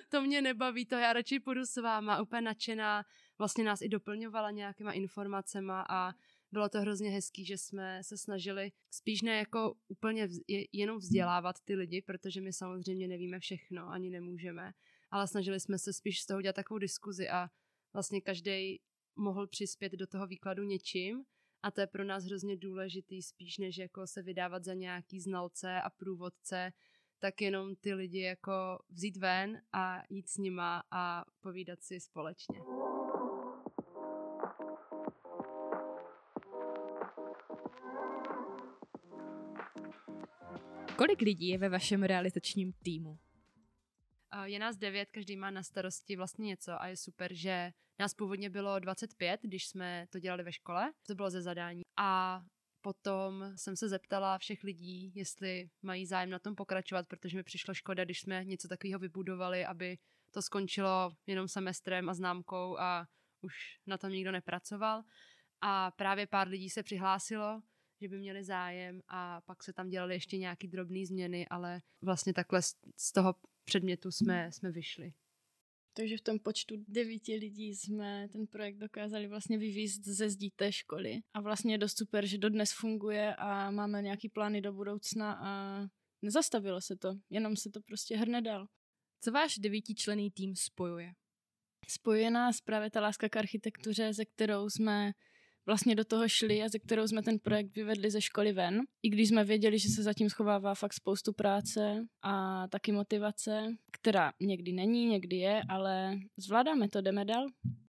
to 0.09 0.21
mě 0.21 0.41
nebaví, 0.41 0.85
to 0.85 0.95
já 0.95 1.13
radši 1.13 1.39
půjdu 1.39 1.65
s 1.65 1.81
váma, 1.81 2.21
úplně 2.21 2.41
nadšená, 2.41 3.05
vlastně 3.37 3.63
nás 3.63 3.81
i 3.81 3.89
doplňovala 3.89 4.51
nějakýma 4.51 4.91
informacema 4.91 5.85
a 5.89 6.13
bylo 6.51 6.69
to 6.69 6.81
hrozně 6.81 7.09
hezký, 7.09 7.45
že 7.45 7.57
jsme 7.57 8.03
se 8.03 8.17
snažili 8.17 8.71
spíš 8.91 9.21
ne 9.21 9.37
jako 9.37 9.75
úplně 9.87 10.27
vz, 10.27 10.39
jenom 10.71 10.97
vzdělávat 10.97 11.55
ty 11.65 11.75
lidi, 11.75 12.01
protože 12.01 12.41
my 12.41 12.53
samozřejmě 12.53 13.07
nevíme 13.07 13.39
všechno, 13.39 13.89
ani 13.89 14.09
nemůžeme, 14.09 14.73
ale 15.11 15.27
snažili 15.27 15.59
jsme 15.59 15.79
se 15.79 15.93
spíš 15.93 16.21
z 16.21 16.25
toho 16.25 16.41
dělat 16.41 16.55
takovou 16.55 16.77
diskuzi 16.77 17.29
a 17.29 17.49
vlastně 17.93 18.21
každý 18.21 18.81
mohl 19.15 19.47
přispět 19.47 19.91
do 19.91 20.07
toho 20.07 20.27
výkladu 20.27 20.63
něčím 20.63 21.25
a 21.63 21.71
to 21.71 21.81
je 21.81 21.87
pro 21.87 22.03
nás 22.03 22.25
hrozně 22.25 22.57
důležitý, 22.57 23.21
spíš 23.21 23.57
než 23.57 23.77
jako 23.77 24.07
se 24.07 24.21
vydávat 24.21 24.63
za 24.63 24.73
nějaký 24.73 25.19
znalce 25.21 25.81
a 25.81 25.89
průvodce, 25.89 26.73
tak 27.19 27.41
jenom 27.41 27.75
ty 27.75 27.93
lidi 27.93 28.21
jako 28.21 28.79
vzít 28.89 29.17
ven 29.17 29.61
a 29.73 30.03
jít 30.09 30.29
s 30.29 30.37
nima 30.37 30.83
a 30.91 31.25
povídat 31.41 31.83
si 31.83 31.99
společně. 31.99 32.59
Kolik 40.97 41.21
lidí 41.21 41.47
je 41.47 41.57
ve 41.57 41.69
vašem 41.69 42.03
realizačním 42.03 42.73
týmu? 42.73 43.19
Je 44.43 44.59
nás 44.59 44.77
devět, 44.77 45.11
každý 45.11 45.37
má 45.37 45.51
na 45.51 45.63
starosti 45.63 46.15
vlastně 46.15 46.45
něco 46.45 46.81
a 46.81 46.87
je 46.87 46.97
super, 46.97 47.33
že 47.33 47.71
nás 47.99 48.13
původně 48.13 48.49
bylo 48.49 48.79
25, 48.79 49.39
když 49.43 49.67
jsme 49.67 50.07
to 50.09 50.19
dělali 50.19 50.43
ve 50.43 50.51
škole, 50.51 50.93
to 51.07 51.15
bylo 51.15 51.29
ze 51.29 51.41
zadání 51.41 51.81
a 51.97 52.41
potom 52.81 53.53
jsem 53.55 53.75
se 53.75 53.89
zeptala 53.89 54.37
všech 54.37 54.63
lidí, 54.63 55.11
jestli 55.15 55.69
mají 55.81 56.05
zájem 56.05 56.29
na 56.29 56.39
tom 56.39 56.55
pokračovat, 56.55 57.07
protože 57.07 57.37
mi 57.37 57.43
přišlo 57.43 57.73
škoda, 57.73 58.05
když 58.05 58.21
jsme 58.21 58.45
něco 58.45 58.67
takového 58.67 58.99
vybudovali, 58.99 59.65
aby 59.65 59.97
to 60.31 60.41
skončilo 60.41 61.11
jenom 61.27 61.47
semestrem 61.47 62.09
a 62.09 62.13
známkou 62.13 62.77
a 62.79 63.07
už 63.41 63.53
na 63.87 63.97
tom 63.97 64.11
nikdo 64.11 64.31
nepracoval. 64.31 65.03
A 65.61 65.91
právě 65.91 66.27
pár 66.27 66.47
lidí 66.47 66.69
se 66.69 66.83
přihlásilo, 66.83 67.61
že 68.01 68.07
by 68.07 68.17
měli 68.17 68.43
zájem 68.43 69.01
a 69.07 69.41
pak 69.41 69.63
se 69.63 69.73
tam 69.73 69.89
dělaly 69.89 70.15
ještě 70.15 70.37
nějaký 70.37 70.67
drobné 70.67 71.05
změny, 71.05 71.47
ale 71.47 71.81
vlastně 72.01 72.33
takhle 72.33 72.61
z 72.97 73.11
toho 73.13 73.35
předmětu 73.63 74.11
jsme, 74.11 74.51
jsme 74.51 74.71
vyšli. 74.71 75.13
Takže 75.93 76.17
v 76.17 76.21
tom 76.21 76.39
počtu 76.39 76.75
devíti 76.87 77.35
lidí 77.35 77.75
jsme 77.75 78.27
ten 78.31 78.47
projekt 78.47 78.77
dokázali 78.77 79.27
vlastně 79.27 79.57
vyvízt 79.57 80.03
ze 80.03 80.29
zdí 80.29 80.51
té 80.55 80.71
školy. 80.71 81.19
A 81.33 81.41
vlastně 81.41 81.73
je 81.73 81.77
dost 81.77 81.97
super, 81.97 82.25
že 82.25 82.37
dodnes 82.37 82.71
funguje 82.73 83.35
a 83.35 83.71
máme 83.71 84.01
nějaký 84.01 84.29
plány 84.29 84.61
do 84.61 84.73
budoucna 84.73 85.39
a 85.41 85.81
nezastavilo 86.21 86.81
se 86.81 86.95
to, 86.95 87.15
jenom 87.29 87.55
se 87.55 87.69
to 87.69 87.81
prostě 87.81 88.17
hrne 88.17 88.41
dál. 88.41 88.67
Co 89.21 89.31
váš 89.31 89.57
devítičlený 89.57 90.31
tým 90.31 90.55
spojuje? 90.55 91.11
Spojuje 91.87 92.31
nás 92.31 92.61
právě 92.61 92.91
ta 92.91 93.01
láska 93.01 93.29
k 93.29 93.35
architektuře, 93.35 94.13
ze 94.13 94.25
kterou 94.25 94.69
jsme 94.69 95.11
vlastně 95.65 95.95
do 95.95 96.05
toho 96.05 96.29
šli 96.29 96.63
a 96.63 96.69
ze 96.69 96.79
kterou 96.79 97.07
jsme 97.07 97.23
ten 97.23 97.39
projekt 97.39 97.75
vyvedli 97.75 98.11
ze 98.11 98.21
školy 98.21 98.53
ven. 98.53 98.81
I 99.03 99.09
když 99.09 99.29
jsme 99.29 99.43
věděli, 99.43 99.79
že 99.79 99.89
se 99.89 100.03
zatím 100.03 100.29
schovává 100.29 100.75
fakt 100.75 100.93
spoustu 100.93 101.33
práce 101.33 102.05
a 102.21 102.67
taky 102.67 102.91
motivace, 102.91 103.67
která 104.01 104.33
někdy 104.39 104.71
není, 104.71 105.05
někdy 105.05 105.35
je, 105.35 105.61
ale 105.69 106.19
zvládáme 106.37 106.89
to, 106.89 107.01
jdeme 107.01 107.25
dál. 107.25 107.47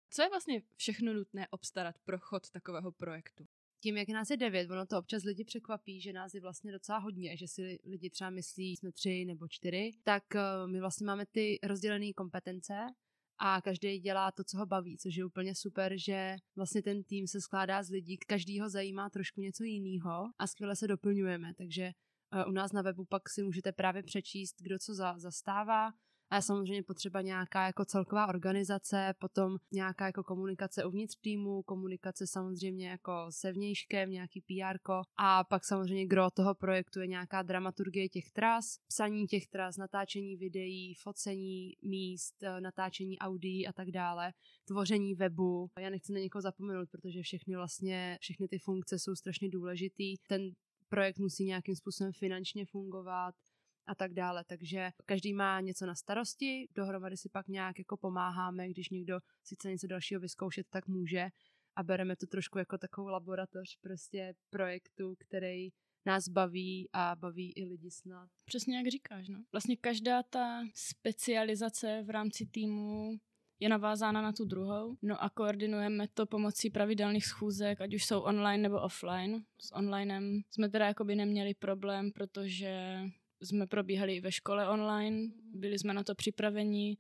Co 0.10 0.22
je 0.22 0.30
vlastně 0.30 0.62
všechno 0.76 1.14
nutné 1.14 1.48
obstarat 1.48 1.96
pro 2.06 2.20
chod 2.20 2.50
takového 2.50 2.92
projektu? 2.92 3.46
Tím, 3.84 3.98
jak 3.98 4.10
nás 4.10 4.30
je 4.30 4.38
devět, 4.38 4.72
ono 4.72 4.86
to 4.86 5.00
občas 5.00 5.24
lidi 5.24 5.44
překvapí, 5.44 6.02
že 6.02 6.14
nás 6.14 6.34
je 6.34 6.42
vlastně 6.42 6.72
docela 6.72 6.98
hodně, 6.98 7.38
že 7.38 7.48
si 7.48 7.80
lidi 7.84 8.10
třeba 8.10 8.30
myslí, 8.30 8.76
jsme 8.76 8.92
tři 8.92 9.26
nebo 9.26 9.48
čtyři, 9.48 9.92
tak 10.04 10.36
eh, 10.36 10.68
my 10.68 10.80
vlastně 10.80 11.06
máme 11.06 11.26
ty 11.26 11.60
rozdělené 11.64 12.14
kompetence 12.14 12.74
a 13.38 13.62
každý 13.62 14.00
dělá 14.00 14.32
to, 14.32 14.44
co 14.44 14.58
ho 14.58 14.66
baví, 14.66 14.98
což 14.98 15.16
je 15.16 15.26
úplně 15.26 15.56
super, 15.56 15.94
že 15.96 16.36
vlastně 16.56 16.82
ten 16.82 17.04
tým 17.04 17.28
se 17.28 17.42
skládá 17.42 17.84
z 17.84 17.90
lidí, 17.90 18.18
každý 18.18 18.60
ho 18.60 18.70
zajímá 18.70 19.10
trošku 19.10 19.42
něco 19.42 19.64
jiného 19.64 20.30
a 20.40 20.48
skvěle 20.48 20.76
se 20.76 20.88
doplňujeme, 20.88 21.54
takže 21.54 21.92
u 22.48 22.52
nás 22.52 22.72
na 22.72 22.82
webu 22.82 23.06
pak 23.06 23.30
si 23.30 23.44
můžete 23.44 23.72
právě 23.72 24.04
přečíst, 24.04 24.56
kdo 24.62 24.80
co 24.80 24.94
za, 24.94 25.14
zastává, 25.18 25.92
a 26.34 26.42
samozřejmě 26.42 26.84
potřeba 26.84 27.22
nějaká 27.22 27.66
jako 27.66 27.86
celková 27.86 28.28
organizace, 28.28 29.14
potom 29.20 29.58
nějaká 29.72 30.06
jako 30.06 30.24
komunikace 30.24 30.86
uvnitř 30.86 31.16
týmu, 31.22 31.64
komunikace 31.64 32.28
samozřejmě 32.28 32.90
jako 32.90 33.26
se 33.30 33.52
vnějškem, 33.52 34.10
nějaký 34.10 34.42
PR 34.42 34.78
a 35.18 35.44
pak 35.44 35.66
samozřejmě 35.66 36.06
gro 36.06 36.32
toho 36.32 36.56
projektu 36.56 37.00
je 37.00 37.08
nějaká 37.08 37.42
dramaturgie 37.42 38.10
těch 38.10 38.32
tras, 38.32 38.78
psaní 38.88 39.28
těch 39.28 39.48
tras, 39.48 39.78
natáčení 39.78 40.38
videí, 40.38 40.94
focení 40.94 41.74
míst, 41.82 42.44
eh, 42.44 42.62
natáčení 42.62 43.20
audií 43.20 43.68
a 43.68 43.74
tak 43.74 43.92
dále, 43.92 44.34
tvoření 44.68 45.16
webu. 45.16 45.70
Já 45.80 45.90
nechci 45.90 46.14
na 46.14 46.20
někoho 46.20 46.42
zapomenout, 46.42 46.90
protože 46.92 47.22
všechny 47.22 47.56
vlastně, 47.56 48.18
všechny 48.22 48.48
ty 48.48 48.60
funkce 48.60 49.00
jsou 49.00 49.16
strašně 49.16 49.50
důležitý. 49.50 50.16
Ten 50.28 50.52
projekt 50.96 51.20
musí 51.20 51.46
nějakým 51.46 51.76
způsobem 51.76 52.14
finančně 52.14 52.66
fungovat, 52.66 53.36
a 53.88 53.96
tak 53.96 54.14
dále. 54.14 54.44
Takže 54.48 54.92
každý 55.06 55.34
má 55.34 55.62
něco 55.62 55.86
na 55.86 55.96
starosti, 55.96 56.68
dohromady 56.76 57.18
si 57.18 57.30
pak 57.30 57.48
nějak 57.48 57.80
jako 57.80 57.98
pomáháme, 57.98 58.70
když 58.70 58.90
někdo 58.90 59.20
si 59.44 59.56
chce 59.56 59.70
něco 59.70 59.88
dalšího 59.88 60.22
vyzkoušet, 60.22 60.68
tak 60.70 60.88
může 60.88 61.30
a 61.76 61.84
bereme 61.84 62.16
to 62.16 62.28
trošku 62.28 62.58
jako 62.58 62.78
takovou 62.78 63.08
laboratoř 63.08 63.78
prostě 63.82 64.34
projektu, 64.50 65.16
který 65.20 65.70
nás 66.06 66.28
baví 66.28 66.90
a 66.94 67.16
baví 67.16 67.54
i 67.56 67.66
lidi 67.66 67.92
snad. 67.92 68.30
Přesně 68.46 68.78
jak 68.78 68.88
říkáš, 68.88 69.28
no. 69.28 69.44
Vlastně 69.52 69.78
každá 69.78 70.24
ta 70.24 70.64
specializace 70.76 72.04
v 72.04 72.10
rámci 72.10 72.46
týmu 72.46 73.18
je 73.60 73.70
navázána 73.70 74.22
na 74.22 74.32
tu 74.32 74.46
druhou. 74.46 74.98
No 75.02 75.24
a 75.24 75.30
koordinujeme 75.30 76.08
to 76.14 76.26
pomocí 76.26 76.70
pravidelných 76.70 77.26
schůzek, 77.26 77.82
ať 77.82 77.94
už 77.94 78.06
jsou 78.06 78.20
online 78.20 78.64
nebo 78.64 78.82
offline. 78.82 79.44
S 79.62 79.72
onlinem 79.72 80.42
jsme 80.52 80.70
teda 80.70 80.86
jakoby 80.86 81.16
neměli 81.16 81.54
problém, 81.54 82.12
protože 82.12 83.00
jsme 83.42 83.68
probíhali 83.68 84.22
ve 84.22 84.32
škole 84.32 84.70
online, 84.70 85.30
byli 85.54 85.80
jsme 85.80 85.94
na 85.94 86.04
to 86.04 86.16
připraveni. 86.16 86.98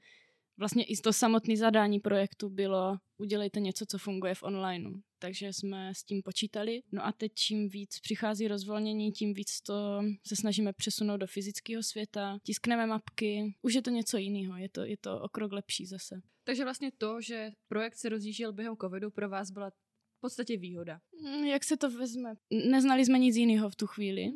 Vlastně 0.57 0.83
i 0.83 0.97
to 0.97 1.13
samotné 1.13 1.57
zadání 1.57 1.99
projektu 1.99 2.49
bylo 2.49 2.97
udělejte 3.17 3.59
něco, 3.59 3.85
co 3.85 3.97
funguje 3.97 4.35
v 4.35 4.43
onlineu. 4.43 5.01
Takže 5.19 5.53
jsme 5.53 5.91
s 5.95 6.03
tím 6.03 6.21
počítali. 6.21 6.81
No 6.91 7.05
a 7.05 7.11
teď 7.11 7.31
čím 7.33 7.69
víc 7.69 7.99
přichází 7.99 8.47
rozvolnění, 8.47 9.11
tím 9.11 9.33
víc 9.33 9.61
to 9.61 10.01
se 10.27 10.35
snažíme 10.35 10.73
přesunout 10.73 11.17
do 11.17 11.27
fyzického 11.27 11.83
světa. 11.83 12.37
Tiskneme 12.43 12.87
mapky, 12.87 13.55
už 13.61 13.73
je 13.73 13.81
to 13.81 13.89
něco 13.89 14.17
jiného, 14.17 14.57
je 14.57 14.69
to, 14.69 14.81
je 14.81 14.97
to 14.97 15.21
o 15.21 15.29
krok 15.29 15.51
lepší 15.51 15.85
zase. 15.85 16.21
Takže 16.43 16.63
vlastně 16.63 16.91
to, 16.97 17.21
že 17.21 17.51
projekt 17.67 17.95
se 17.95 18.09
rozjížděl 18.09 18.53
během 18.53 18.75
covidu, 18.77 19.11
pro 19.11 19.29
vás 19.29 19.51
byla 19.51 19.69
v 19.69 20.19
podstatě 20.21 20.57
výhoda. 20.57 20.99
Mm, 21.21 21.45
jak 21.45 21.63
se 21.63 21.77
to 21.77 21.89
vezme? 21.89 22.33
Neznali 22.69 23.05
jsme 23.05 23.19
nic 23.19 23.35
jiného 23.35 23.69
v 23.69 23.75
tu 23.75 23.87
chvíli 23.87 24.33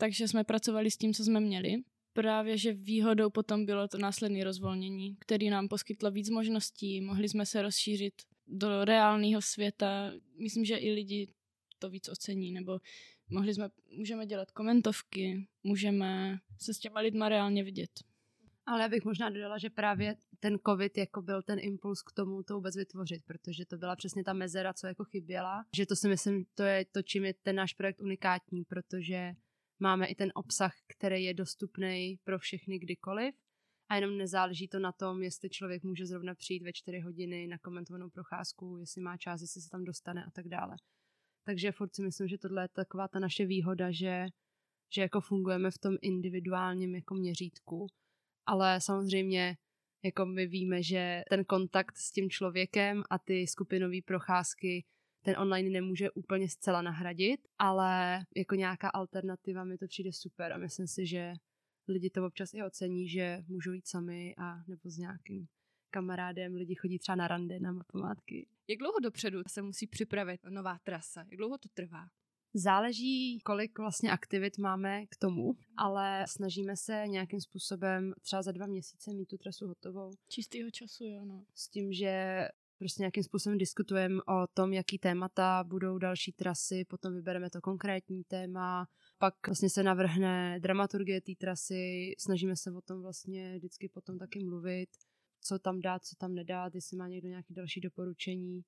takže 0.00 0.28
jsme 0.28 0.44
pracovali 0.44 0.90
s 0.90 0.96
tím, 0.96 1.14
co 1.14 1.24
jsme 1.24 1.40
měli. 1.40 1.76
Právě, 2.12 2.58
že 2.58 2.72
výhodou 2.72 3.30
potom 3.30 3.66
bylo 3.66 3.88
to 3.88 3.98
následné 3.98 4.44
rozvolnění, 4.44 5.16
který 5.20 5.50
nám 5.50 5.68
poskytlo 5.68 6.10
víc 6.10 6.30
možností, 6.30 7.00
mohli 7.00 7.28
jsme 7.28 7.46
se 7.46 7.62
rozšířit 7.62 8.14
do 8.46 8.84
reálného 8.84 9.42
světa. 9.42 10.12
Myslím, 10.42 10.64
že 10.64 10.76
i 10.76 10.92
lidi 10.92 11.28
to 11.78 11.90
víc 11.90 12.08
ocení, 12.08 12.52
nebo 12.52 12.78
mohli 13.30 13.54
jsme, 13.54 13.68
můžeme 13.96 14.26
dělat 14.26 14.50
komentovky, 14.50 15.46
můžeme 15.62 16.38
se 16.58 16.74
s 16.74 16.78
těma 16.78 17.00
lidma 17.00 17.28
reálně 17.28 17.64
vidět. 17.64 17.90
Ale 18.66 18.82
já 18.82 18.88
bych 18.88 19.04
možná 19.04 19.30
dodala, 19.30 19.58
že 19.58 19.70
právě 19.70 20.16
ten 20.40 20.58
covid 20.66 20.98
jako 20.98 21.22
byl 21.22 21.42
ten 21.42 21.58
impuls 21.62 22.02
k 22.02 22.12
tomu 22.12 22.42
to 22.42 22.54
vůbec 22.54 22.76
vytvořit, 22.76 23.24
protože 23.24 23.66
to 23.66 23.76
byla 23.76 23.96
přesně 23.96 24.24
ta 24.24 24.32
mezera, 24.32 24.72
co 24.72 24.86
jako 24.86 25.04
chyběla. 25.04 25.64
Že 25.76 25.86
to 25.86 25.96
si 25.96 26.08
myslím, 26.08 26.44
to 26.54 26.62
je 26.62 26.84
to, 26.84 27.02
čím 27.02 27.24
je 27.24 27.34
ten 27.34 27.56
náš 27.56 27.74
projekt 27.74 28.00
unikátní, 28.00 28.64
protože 28.64 29.32
máme 29.78 30.06
i 30.06 30.14
ten 30.14 30.32
obsah, 30.34 30.74
který 30.86 31.24
je 31.24 31.34
dostupný 31.34 32.18
pro 32.24 32.38
všechny 32.38 32.78
kdykoliv 32.78 33.34
a 33.88 33.94
jenom 33.94 34.16
nezáleží 34.16 34.68
to 34.68 34.78
na 34.78 34.92
tom, 34.92 35.22
jestli 35.22 35.50
člověk 35.50 35.82
může 35.82 36.06
zrovna 36.06 36.34
přijít 36.34 36.62
ve 36.62 36.72
čtyři 36.72 37.00
hodiny 37.00 37.46
na 37.46 37.58
komentovanou 37.58 38.10
procházku, 38.10 38.76
jestli 38.78 39.00
má 39.00 39.16
čas, 39.16 39.40
jestli 39.40 39.60
se 39.60 39.70
tam 39.70 39.84
dostane 39.84 40.24
a 40.24 40.30
tak 40.30 40.48
dále. 40.48 40.76
Takže 41.44 41.72
furt 41.72 41.94
si 41.94 42.02
myslím, 42.02 42.28
že 42.28 42.38
tohle 42.38 42.64
je 42.64 42.68
taková 42.68 43.08
ta 43.08 43.18
naše 43.18 43.46
výhoda, 43.46 43.90
že 43.90 44.26
že 44.94 45.02
jako 45.02 45.20
fungujeme 45.20 45.70
v 45.70 45.78
tom 45.78 45.96
individuálním 46.02 46.94
jako 46.94 47.14
měřítku, 47.14 47.86
ale 48.46 48.80
samozřejmě 48.80 49.56
jako 50.02 50.26
my 50.26 50.46
víme, 50.46 50.82
že 50.82 51.22
ten 51.30 51.44
kontakt 51.44 51.96
s 51.96 52.12
tím 52.12 52.30
člověkem 52.30 53.02
a 53.10 53.18
ty 53.18 53.46
skupinové 53.46 53.96
procházky 54.04 54.84
ten 55.22 55.38
online 55.38 55.70
nemůže 55.70 56.10
úplně 56.10 56.48
zcela 56.48 56.82
nahradit, 56.82 57.40
ale 57.58 58.22
jako 58.36 58.54
nějaká 58.54 58.88
alternativa 58.88 59.64
mi 59.64 59.78
to 59.78 59.86
přijde 59.86 60.12
super 60.12 60.52
a 60.52 60.58
myslím 60.58 60.86
si, 60.86 61.06
že 61.06 61.34
lidi 61.88 62.10
to 62.10 62.26
občas 62.26 62.54
i 62.54 62.62
ocení, 62.62 63.08
že 63.08 63.44
můžou 63.48 63.72
jít 63.72 63.88
sami 63.88 64.34
a 64.38 64.56
nebo 64.68 64.90
s 64.90 64.98
nějakým 64.98 65.46
kamarádem, 65.90 66.54
lidi 66.54 66.74
chodí 66.74 66.98
třeba 66.98 67.16
na 67.16 67.28
rande, 67.28 67.60
na 67.60 67.74
památky. 67.92 68.46
Jak 68.68 68.78
dlouho 68.78 69.00
dopředu 69.00 69.42
se 69.48 69.62
musí 69.62 69.86
připravit 69.86 70.40
nová 70.48 70.78
trasa? 70.78 71.20
Jak 71.30 71.36
dlouho 71.36 71.58
to 71.58 71.68
trvá? 71.74 72.08
Záleží, 72.54 73.38
kolik 73.40 73.78
vlastně 73.78 74.10
aktivit 74.10 74.58
máme 74.58 75.06
k 75.06 75.16
tomu, 75.16 75.56
ale 75.76 76.24
snažíme 76.28 76.76
se 76.76 77.04
nějakým 77.06 77.40
způsobem 77.40 78.12
třeba 78.20 78.42
za 78.42 78.52
dva 78.52 78.66
měsíce 78.66 79.12
mít 79.12 79.26
tu 79.26 79.38
trasu 79.38 79.66
hotovou. 79.66 80.10
Čistýho 80.28 80.70
času, 80.70 81.04
jo, 81.04 81.24
no. 81.24 81.44
S 81.54 81.68
tím, 81.68 81.92
že 81.92 82.48
prostě 82.78 83.02
nějakým 83.02 83.22
způsobem 83.22 83.58
diskutujeme 83.58 84.22
o 84.22 84.46
tom, 84.54 84.72
jaký 84.72 84.98
témata 84.98 85.64
budou 85.64 85.98
další 85.98 86.32
trasy, 86.32 86.84
potom 86.84 87.14
vybereme 87.14 87.50
to 87.50 87.60
konkrétní 87.60 88.24
téma, 88.24 88.88
pak 89.18 89.34
vlastně 89.46 89.70
se 89.70 89.82
navrhne 89.82 90.60
dramaturgie 90.60 91.20
té 91.20 91.32
trasy, 91.38 92.14
snažíme 92.18 92.56
se 92.56 92.70
o 92.72 92.80
tom 92.80 93.02
vlastně 93.02 93.56
vždycky 93.56 93.88
potom 93.88 94.18
taky 94.18 94.44
mluvit, 94.44 94.88
co 95.40 95.58
tam 95.58 95.80
dát, 95.80 96.04
co 96.04 96.16
tam 96.16 96.34
nedát, 96.34 96.74
jestli 96.74 96.96
má 96.96 97.08
někdo 97.08 97.28
nějaké 97.28 97.54
další 97.54 97.80
doporučení. 97.80 98.64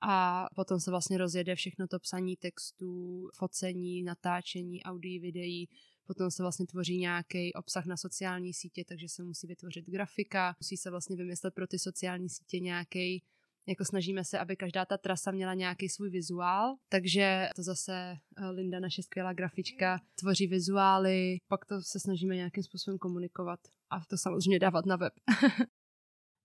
A 0.00 0.46
potom 0.54 0.80
se 0.80 0.90
vlastně 0.90 1.18
rozjede 1.18 1.54
všechno 1.54 1.86
to 1.86 1.98
psaní 1.98 2.36
textů, 2.36 3.28
focení, 3.34 4.02
natáčení, 4.02 4.82
audio, 4.82 5.20
videí, 5.22 5.68
potom 6.06 6.30
se 6.30 6.42
vlastně 6.42 6.66
tvoří 6.66 6.98
nějaký 6.98 7.54
obsah 7.54 7.86
na 7.86 7.96
sociální 7.96 8.54
sítě, 8.54 8.84
takže 8.88 9.08
se 9.08 9.24
musí 9.24 9.46
vytvořit 9.46 9.86
grafika, 9.86 10.54
musí 10.60 10.76
se 10.76 10.90
vlastně 10.90 11.16
vymyslet 11.16 11.54
pro 11.54 11.66
ty 11.66 11.78
sociální 11.78 12.28
sítě 12.28 12.60
nějaký 12.60 13.22
jako 13.68 13.84
snažíme 13.84 14.24
se, 14.24 14.38
aby 14.38 14.56
každá 14.56 14.84
ta 14.84 14.98
trasa 14.98 15.30
měla 15.30 15.54
nějaký 15.54 15.88
svůj 15.88 16.10
vizuál, 16.10 16.76
takže 16.88 17.48
to 17.56 17.62
zase 17.62 18.16
eh, 18.36 18.50
Linda, 18.50 18.80
naše 18.80 19.02
skvělá 19.02 19.32
grafička, 19.32 19.98
tvoří 20.14 20.46
vizuály, 20.46 21.38
pak 21.48 21.64
to 21.64 21.82
se 21.82 22.00
snažíme 22.00 22.36
nějakým 22.36 22.62
způsobem 22.62 22.98
komunikovat 22.98 23.60
a 23.90 24.04
to 24.04 24.18
samozřejmě 24.18 24.58
dávat 24.58 24.86
na 24.86 24.96
web. 24.96 25.12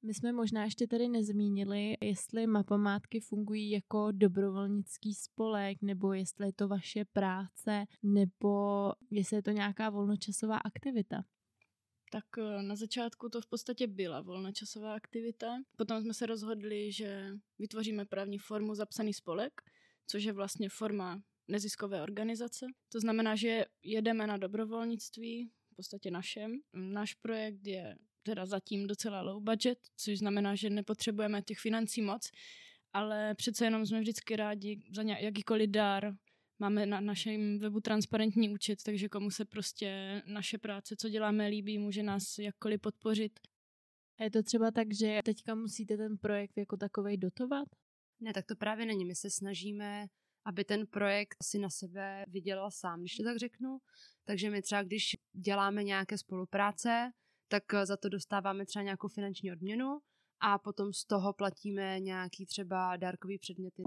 My 0.06 0.14
jsme 0.14 0.32
možná 0.32 0.64
ještě 0.64 0.88
tady 0.88 1.08
nezmínili, 1.08 1.98
jestli 2.02 2.48
mapamátky 2.48 3.20
fungují 3.20 3.72
jako 3.72 4.12
dobrovolnický 4.12 5.14
spolek, 5.14 5.78
nebo 5.82 6.14
jestli 6.14 6.48
je 6.48 6.54
to 6.54 6.68
vaše 6.68 7.06
práce, 7.06 7.86
nebo 8.04 8.92
jestli 9.12 9.36
je 9.36 9.44
to 9.44 9.52
nějaká 9.52 9.90
volnočasová 9.90 10.58
aktivita. 10.58 11.24
Tak 12.12 12.26
eh, 12.38 12.64
na 12.64 12.76
začátku 12.76 13.30
to 13.30 13.42
v 13.42 13.48
podstatě 13.48 13.88
byla 13.88 14.22
volnočasová 14.22 14.94
aktivita. 14.94 15.58
Potom 15.78 16.02
jsme 16.02 16.14
se 16.14 16.26
rozhodli, 16.26 16.92
že 16.92 17.32
vytvoříme 17.60 18.06
právní 18.06 18.38
formu 18.38 18.76
zapsaný 18.76 19.14
spolek, 19.14 19.62
což 20.08 20.24
je 20.24 20.34
vlastně 20.34 20.70
forma 20.70 21.22
neziskové 21.48 22.02
organizace. 22.02 22.66
To 22.90 23.00
znamená, 23.00 23.36
že 23.36 23.66
jedeme 23.84 24.28
na 24.28 24.38
dobrovolnictví, 24.38 25.52
v 25.72 25.76
podstatě 25.76 26.12
našem. 26.12 26.60
Náš 26.74 27.14
projekt 27.14 27.68
je 27.68 27.98
teda 28.24 28.46
zatím 28.46 28.88
docela 28.88 29.22
low 29.22 29.44
budget, 29.44 29.80
což 29.98 30.20
znamená, 30.20 30.56
že 30.56 30.70
nepotřebujeme 30.70 31.42
těch 31.42 31.60
financí 31.60 32.02
moc, 32.02 32.32
ale 32.94 33.36
přece 33.36 33.66
jenom 33.66 33.86
jsme 33.86 34.00
vždycky 34.00 34.36
rádi 34.36 34.80
za 34.96 35.02
jakýkoliv 35.02 35.70
dár. 35.70 36.14
Máme 36.60 36.86
na 36.86 37.00
našem 37.00 37.60
webu 37.60 37.80
transparentní 37.80 38.50
účet, 38.50 38.84
takže 38.84 39.10
komu 39.10 39.32
se 39.32 39.46
prostě 39.46 40.22
naše 40.26 40.58
práce, 40.58 40.96
co 40.96 41.10
děláme, 41.10 41.48
líbí, 41.48 41.78
může 41.78 42.04
nás 42.04 42.38
jakkoliv 42.40 42.82
podpořit. 42.82 43.40
A 44.20 44.24
je 44.24 44.32
to 44.32 44.44
třeba 44.44 44.72
tak, 44.72 44.94
že 44.94 45.20
teďka 45.26 45.56
musíte 45.56 45.98
ten 45.98 46.18
projekt 46.18 46.58
jako 46.58 46.78
takovej 46.78 47.18
dotovat? 47.18 47.68
Ne, 48.20 48.34
tak 48.34 48.46
to 48.46 48.56
právě 48.56 48.86
není. 48.86 49.06
My 49.06 49.16
se 49.16 49.30
snažíme, 49.30 50.08
aby 50.46 50.64
ten 50.64 50.88
projekt 50.88 51.36
si 51.44 51.60
na 51.60 51.70
sebe 51.70 52.26
vydělal 52.28 52.72
sám, 52.72 53.00
když 53.00 53.16
to 53.16 53.24
tak 53.24 53.38
řeknu. 53.38 53.78
Takže 54.26 54.50
my 54.50 54.62
třeba, 54.62 54.84
když 54.84 55.18
děláme 55.34 55.84
nějaké 55.84 56.18
spolupráce, 56.18 57.12
tak 57.54 57.74
eh, 57.74 57.86
za 57.86 57.98
to 57.98 58.10
dostáváme 58.10 58.66
třeba 58.66 58.84
nějakou 58.84 59.08
finanční 59.08 59.52
odměnu 59.52 60.00
a 60.40 60.58
potom 60.58 60.94
z 60.94 61.06
toho 61.06 61.34
platíme 61.34 62.00
nějaký 62.00 62.46
třeba 62.46 62.98
dárkový 62.98 63.38
předměty. 63.38 63.84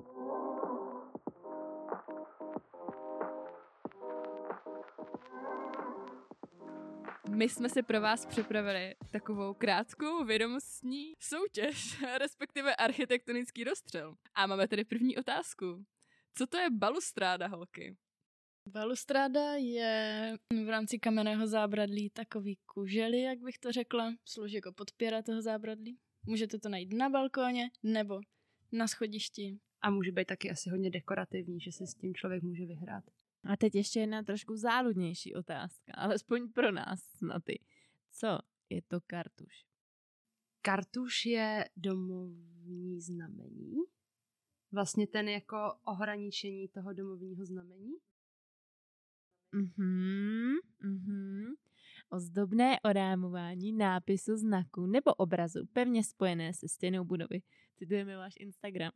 My 7.29 7.48
jsme 7.48 7.68
si 7.68 7.83
pro 7.83 8.00
vás 8.00 8.26
připravili 8.26 8.94
takovou 9.12 9.55
krátkou 9.55 10.24
vědomostní 10.24 11.12
soutěž, 11.18 12.02
respektive 12.18 12.76
architektonický 12.76 13.64
rozstřel. 13.64 14.14
A 14.35 14.46
máme 14.46 14.68
tady 14.68 14.85
první 14.85 15.16
otázku. 15.16 15.85
Co 16.35 16.46
to 16.46 16.57
je 16.57 16.70
balustráda, 16.70 17.46
holky? 17.46 17.96
Balustráda 18.68 19.55
je 19.55 20.35
v 20.64 20.68
rámci 20.68 20.98
kamenného 20.98 21.46
zábradlí 21.46 22.11
takový 22.11 22.57
kužely, 22.57 23.20
jak 23.20 23.38
bych 23.38 23.59
to 23.59 23.72
řekla, 23.72 24.14
slouží 24.24 24.55
jako 24.55 24.72
podpěra 24.72 25.22
toho 25.22 25.42
zábradlí. 25.42 25.98
Můžete 26.26 26.59
to 26.59 26.68
najít 26.68 26.92
na 26.92 27.11
balkóně 27.11 27.70
nebo 27.83 28.20
na 28.72 28.88
schodišti. 28.88 29.59
A 29.81 29.90
může 29.90 30.12
být 30.12 30.26
taky 30.26 30.50
asi 30.50 30.70
hodně 30.70 30.90
dekorativní, 30.90 31.61
že 31.61 31.72
se 31.72 31.87
s 31.87 31.94
tím 31.94 32.14
člověk 32.14 32.42
může 32.42 32.66
vyhrát. 32.66 33.05
A 33.44 33.57
teď 33.57 33.74
ještě 33.74 34.00
jedna 34.00 34.22
trošku 34.22 34.57
záludnější 34.57 35.35
otázka, 35.35 35.92
alespoň 35.94 36.52
pro 36.52 36.72
nás 36.72 37.20
na 37.20 37.40
ty. 37.40 37.61
Co 38.09 38.38
je 38.70 38.83
to 38.83 39.00
kartuš? 39.07 39.66
Kartuš 40.62 41.26
je 41.26 41.68
domovní 41.76 43.00
znamení. 43.00 43.76
Vlastně 44.72 45.07
ten 45.07 45.29
jako 45.29 45.57
ohraničení 45.85 46.68
toho 46.68 46.92
domovního 46.92 47.44
znamení. 47.44 47.94
Mhm, 49.53 50.55
mhm. 50.81 51.55
Ozdobné 52.11 52.81
orámování 52.81 53.73
nápisu, 53.73 54.37
znaku 54.37 54.87
nebo 54.87 55.15
obrazu 55.15 55.67
pevně 55.73 56.05
spojené 56.05 56.55
se 56.55 56.69
stěnou 56.69 57.05
budovy. 57.05 57.43
Citujeme 57.79 58.17
váš 58.17 58.35
Instagram. 58.39 58.93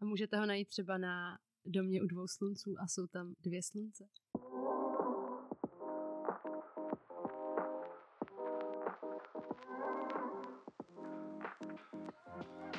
A 0.00 0.04
můžete 0.04 0.36
ho 0.36 0.46
najít 0.46 0.68
třeba 0.68 0.98
na 0.98 1.38
domě 1.66 2.02
u 2.02 2.06
dvou 2.06 2.28
slunců 2.28 2.74
a 2.78 2.86
jsou 2.86 3.06
tam 3.06 3.34
dvě 3.40 3.62
slunce. 3.62 4.08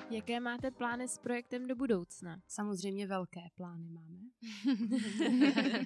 Jaké 0.09 0.39
máte 0.39 0.71
plány 0.71 1.07
s 1.07 1.17
projektem 1.17 1.67
do 1.67 1.75
budoucna? 1.75 2.41
Samozřejmě 2.47 3.07
velké 3.07 3.41
plány 3.55 3.89
máme. 3.89 4.19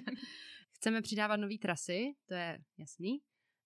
Chceme 0.80 1.02
přidávat 1.02 1.36
nové 1.36 1.58
trasy, 1.58 2.12
to 2.26 2.34
je 2.34 2.58
jasný, 2.78 3.20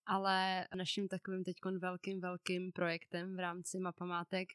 ale 0.07 0.66
naším 0.77 1.09
takovým 1.09 1.44
teď 1.44 1.57
velkým, 1.79 2.20
velkým 2.20 2.72
projektem 2.72 3.37
v 3.37 3.38
rámci 3.38 3.79
Mapamátek 3.79 4.48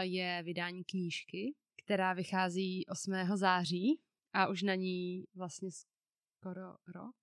je 0.00 0.42
vydání 0.44 0.84
knížky, 0.84 1.54
která 1.84 2.12
vychází 2.12 2.86
8. 2.86 3.12
září 3.34 4.00
a 4.32 4.46
už 4.48 4.62
na 4.62 4.74
ní 4.74 5.24
vlastně 5.34 5.68
skoro 6.38 6.76
rok. 6.94 7.16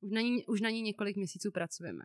Už 0.00 0.10
na 0.10 0.20
ní, 0.20 0.46
už 0.46 0.60
na 0.60 0.70
ní 0.70 0.82
několik 0.82 1.16
měsíců 1.16 1.50
pracujeme. 1.52 2.04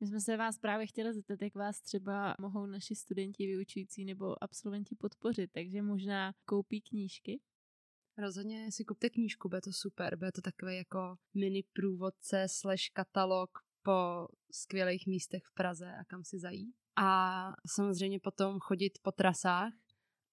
My 0.00 0.06
jsme 0.06 0.20
se 0.20 0.36
vás 0.36 0.58
právě 0.58 0.86
chtěli 0.86 1.14
zeptat, 1.14 1.42
jak 1.42 1.54
vás 1.54 1.80
třeba 1.80 2.36
mohou 2.40 2.66
naši 2.66 2.94
studenti, 2.94 3.46
vyučující 3.46 4.04
nebo 4.04 4.44
absolventi 4.44 4.94
podpořit, 4.94 5.50
takže 5.52 5.82
možná 5.82 6.32
koupí 6.44 6.80
knížky? 6.80 7.40
Rozhodně 8.18 8.72
si 8.72 8.84
kupte 8.84 9.10
knížku, 9.10 9.48
bude 9.48 9.60
to 9.60 9.72
super, 9.72 10.16
bude 10.16 10.32
to 10.32 10.40
takový 10.40 10.76
jako 10.76 11.16
mini 11.34 11.62
průvodce 11.72 12.46
slash 12.48 12.88
katalog 12.92 13.50
po 13.82 14.28
skvělých 14.50 15.06
místech 15.06 15.42
v 15.44 15.54
Praze 15.54 15.92
a 16.00 16.04
kam 16.04 16.24
si 16.24 16.38
zajít. 16.38 16.76
A 16.96 17.52
samozřejmě 17.66 18.20
potom 18.20 18.60
chodit 18.60 18.98
po 19.02 19.12
trasách 19.12 19.72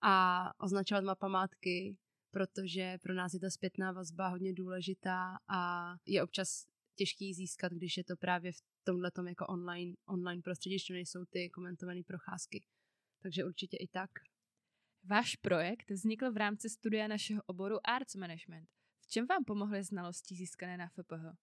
a 0.02 0.46
označovat 0.60 1.04
mapamátky, 1.04 1.98
protože 2.32 2.98
pro 3.04 3.14
nás 3.14 3.34
je 3.34 3.40
ta 3.40 3.50
zpětná 3.50 3.92
vazba 3.92 4.28
hodně 4.28 4.54
důležitá 4.54 5.38
a 5.48 5.94
je 6.06 6.24
občas 6.24 6.66
těžký 6.96 7.34
získat, 7.34 7.72
když 7.72 7.98
je 7.98 8.04
to 8.04 8.16
právě 8.18 8.52
v 8.52 8.62
tomhle 8.84 9.12
jako 9.28 9.46
online, 9.48 9.94
online 10.06 10.42
prostředí, 10.42 10.80
že 10.80 10.94
nejsou 10.94 11.26
ty 11.26 11.50
komentované 11.50 12.02
procházky. 12.08 12.64
Takže 13.22 13.46
určitě 13.46 13.78
i 13.78 13.88
tak. 13.88 14.10
Váš 15.04 15.36
projekt 15.36 15.90
vznikl 15.90 16.32
v 16.32 16.38
rámci 16.38 16.70
studia 16.70 17.08
našeho 17.08 17.42
oboru 17.46 17.88
Arts 17.88 18.16
Management. 18.16 18.70
V 19.02 19.08
čem 19.08 19.26
vám 19.28 19.44
pomohly 19.44 19.84
znalosti 19.84 20.36
získané 20.36 20.78
na 20.78 20.88
FPH? 20.88 21.38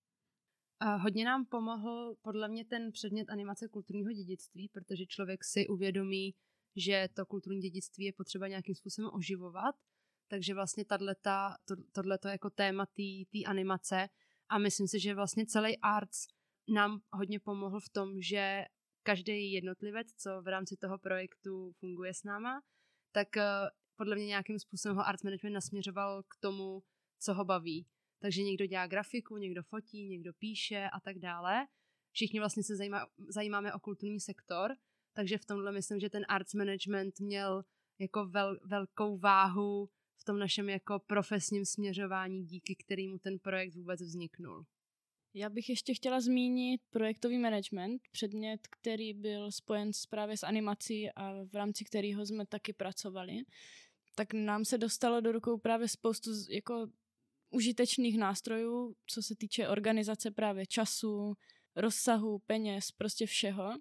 Hodně 1.02 1.24
nám 1.24 1.46
pomohl 1.46 2.16
podle 2.22 2.48
mě 2.48 2.64
ten 2.64 2.92
předmět 2.92 3.30
animace 3.30 3.68
kulturního 3.68 4.12
dědictví, 4.12 4.68
protože 4.68 5.06
člověk 5.06 5.44
si 5.44 5.66
uvědomí, 5.68 6.34
že 6.76 7.08
to 7.14 7.26
kulturní 7.26 7.60
dědictví 7.60 8.04
je 8.04 8.12
potřeba 8.12 8.48
nějakým 8.48 8.74
způsobem 8.74 9.10
oživovat. 9.14 9.74
Takže 10.28 10.54
vlastně 10.54 10.84
tato, 10.84 11.04
to, 12.22 12.28
jako 12.28 12.50
téma 12.50 12.86
té 12.86 13.44
animace 13.46 14.08
A 14.48 14.58
myslím 14.58 14.88
si, 14.88 15.00
že 15.00 15.14
vlastně 15.14 15.46
celý 15.46 15.78
arts 15.78 16.26
nám 16.68 17.00
hodně 17.12 17.40
pomohl 17.40 17.80
v 17.80 17.88
tom, 17.88 18.20
že 18.20 18.64
každý 19.02 19.52
jednotlivec, 19.52 20.12
co 20.12 20.42
v 20.42 20.48
rámci 20.48 20.76
toho 20.76 20.98
projektu 20.98 21.72
funguje 21.72 22.14
s 22.14 22.22
náma, 22.24 22.60
tak 23.12 23.28
uh, 23.36 23.42
podle 23.96 24.16
mě 24.16 24.26
nějakým 24.26 24.58
způsobem 24.58 24.96
ho 24.96 25.06
arts 25.06 25.22
management 25.22 25.54
nasměřoval 25.54 26.22
k 26.22 26.36
tomu, 26.40 26.82
co 27.18 27.34
ho 27.34 27.44
baví. 27.44 27.86
Takže 28.20 28.42
někdo 28.42 28.66
dělá 28.66 28.86
grafiku, 28.86 29.36
někdo 29.36 29.62
fotí, 29.62 30.08
někdo 30.08 30.32
píše 30.32 30.88
a 30.92 31.00
tak 31.00 31.18
dále. 31.18 31.66
Všichni 32.12 32.38
vlastně 32.40 32.62
se 32.62 32.76
zajímá, 32.76 33.06
zajímáme 33.28 33.74
o 33.74 33.78
kulturní 33.78 34.20
sektor, 34.20 34.76
takže 35.12 35.38
v 35.38 35.44
tomhle 35.44 35.72
myslím, 35.72 36.00
že 36.00 36.10
ten 36.10 36.24
arts 36.28 36.54
management 36.54 37.20
měl 37.20 37.64
jako 37.98 38.26
vel, 38.26 38.58
velkou 38.64 39.18
váhu 39.18 39.90
v 40.20 40.24
tom 40.24 40.38
našem 40.38 40.68
jako 40.68 40.98
profesním 40.98 41.64
směřování, 41.64 42.44
díky 42.44 42.76
kterému 42.76 43.18
ten 43.18 43.38
projekt 43.38 43.74
vůbec 43.74 44.00
vzniknul. 44.00 44.64
Já 45.34 45.48
bych 45.48 45.68
ještě 45.68 45.94
chtěla 45.94 46.20
zmínit 46.20 46.80
projektový 46.90 47.38
management, 47.38 48.02
předmět, 48.10 48.60
který 48.66 49.14
byl 49.14 49.52
spojen 49.52 49.90
právě 50.10 50.36
s 50.36 50.42
animací 50.42 51.10
a 51.10 51.44
v 51.44 51.54
rámci 51.54 51.84
kterého 51.84 52.26
jsme 52.26 52.46
taky 52.46 52.72
pracovali. 52.72 53.42
Tak 54.14 54.32
nám 54.32 54.64
se 54.64 54.78
dostalo 54.78 55.20
do 55.20 55.32
rukou 55.32 55.58
právě 55.58 55.88
spoustu 55.88 56.30
jako 56.50 56.86
užitečných 57.50 58.18
nástrojů, 58.18 58.96
co 59.06 59.22
se 59.22 59.36
týče 59.36 59.68
organizace 59.68 60.30
právě 60.30 60.66
času, 60.66 61.34
rozsahu, 61.76 62.38
peněz, 62.38 62.90
prostě 62.90 63.26
všeho. 63.26 63.72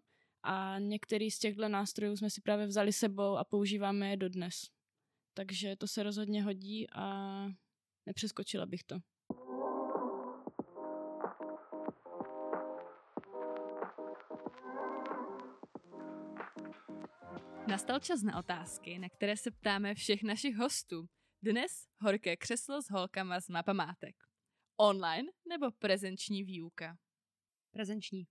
A 0.44 0.80
některý 0.80 1.32
z 1.32 1.40
těchto 1.40 1.70
nástrojů 1.70 2.18
jsme 2.18 2.30
si 2.30 2.42
právě 2.42 2.68
vzali 2.68 2.94
sebou 2.94 3.38
a 3.38 3.44
používáme 3.44 4.10
je 4.10 4.18
dodnes. 4.18 4.54
Takže 5.34 5.76
to 5.76 5.88
se 5.88 6.04
rozhodně 6.04 6.44
hodí 6.44 6.88
a 6.90 7.48
nepřeskočila 8.06 8.66
bych 8.66 8.84
to. 8.84 9.00
Nastal 17.68 18.00
čas 18.00 18.24
na 18.24 18.40
otázky, 18.40 19.00
na 19.00 19.10
které 19.10 19.38
se 19.38 19.52
ptáme 19.52 19.96
všech 19.96 20.24
našich 20.24 20.56
hostů. 20.56 21.08
Dnes 21.44 21.88
horké 22.02 22.38
křeslo 22.38 22.82
s 22.82 22.90
holkama 22.90 23.42
z 23.42 23.50
mapamátek. 23.50 24.16
Online 24.78 25.32
nebo 25.50 25.72
prezenční 25.72 26.44
výuka? 26.44 26.98
Prezenční. 27.72 28.28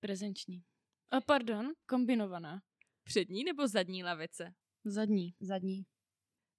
Prezenční. 0.00 0.64
A 1.10 1.20
pardon, 1.20 1.72
kombinovaná. 1.86 2.62
Přední 3.02 3.44
nebo 3.44 3.68
zadní 3.68 4.04
lavice? 4.04 4.54
Zadní. 4.84 5.34
Zadní. 5.40 5.86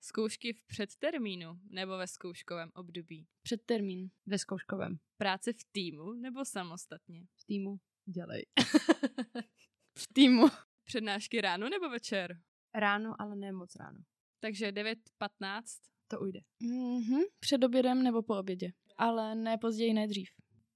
Zkoušky 0.02 0.54
v 0.54 0.63
předtermínu 0.63 1.60
nebo 1.70 1.98
ve 1.98 2.08
zkouškovém 2.08 2.72
období? 2.74 3.28
Předtermín. 3.41 4.10
Ve 4.26 4.38
zkouškovém. 4.38 4.98
Práce 5.17 5.54
v 5.54 5.63
týmu 5.72 6.13
nebo 6.13 6.46
samostatně? 6.46 7.28
V 7.36 7.46
týmu. 7.46 7.80
Dělej. 8.06 8.46
v 9.98 10.13
týmu. 10.13 10.48
Přednášky 10.91 11.41
ráno 11.41 11.69
nebo 11.69 11.89
večer? 11.89 12.38
Ráno, 12.75 13.15
ale 13.19 13.36
ne 13.36 13.51
moc 13.51 13.75
ráno. 13.75 13.99
Takže 14.39 14.71
9.15? 14.71 15.62
To 16.08 16.19
ujde. 16.19 16.39
Mm-hmm. 16.63 17.21
Před 17.39 17.63
obědem 17.63 18.04
nebo 18.04 18.23
po 18.23 18.38
obědě. 18.38 18.71
Ale 18.97 19.36
ne 19.36 19.58
později, 19.58 19.93
ne 19.93 20.08
dřív. 20.08 20.30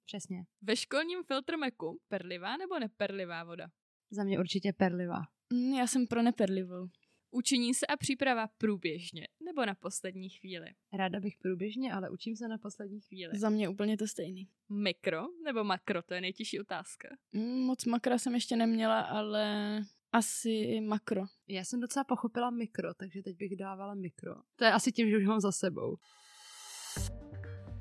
Přesně. 0.05 0.43
Ve 0.61 0.75
školním 0.75 1.23
filtrmeku 1.23 1.99
perlivá 2.07 2.57
nebo 2.57 2.79
neperlivá 2.79 3.43
voda? 3.43 3.67
Za 4.11 4.23
mě 4.23 4.39
určitě 4.39 4.73
perlivá. 4.73 5.21
Mm, 5.53 5.73
já 5.73 5.87
jsem 5.87 6.07
pro 6.07 6.21
neperlivou. 6.21 6.87
Učení 7.31 7.73
se 7.73 7.85
a 7.85 7.97
příprava 7.97 8.47
průběžně 8.47 9.27
nebo 9.45 9.65
na 9.65 9.75
poslední 9.75 10.29
chvíli? 10.29 10.67
Ráda 10.93 11.19
bych 11.19 11.37
průběžně, 11.37 11.93
ale 11.93 12.09
učím 12.09 12.35
se 12.35 12.47
na 12.47 12.57
poslední 12.57 13.01
chvíli. 13.01 13.39
Za 13.39 13.49
mě 13.49 13.69
úplně 13.69 13.97
to 13.97 14.07
stejný. 14.07 14.49
Mikro 14.69 15.25
nebo 15.43 15.63
makro? 15.63 16.01
To 16.01 16.13
je 16.13 16.21
nejtěžší 16.21 16.59
otázka. 16.59 17.07
Mm, 17.31 17.59
moc 17.59 17.85
makra 17.85 18.17
jsem 18.17 18.33
ještě 18.33 18.55
neměla, 18.55 19.01
ale 19.01 19.81
asi 20.15 20.81
makro. 20.81 21.21
Já 21.47 21.63
jsem 21.63 21.79
docela 21.79 22.03
pochopila 22.03 22.49
mikro, 22.49 22.93
takže 22.93 23.23
teď 23.23 23.37
bych 23.37 23.55
dávala 23.55 23.93
mikro. 23.93 24.35
To 24.55 24.65
je 24.65 24.71
asi 24.71 24.91
tím, 24.91 25.09
že 25.09 25.17
už 25.17 25.25
mám 25.25 25.39
za 25.39 25.51
sebou. 25.51 25.97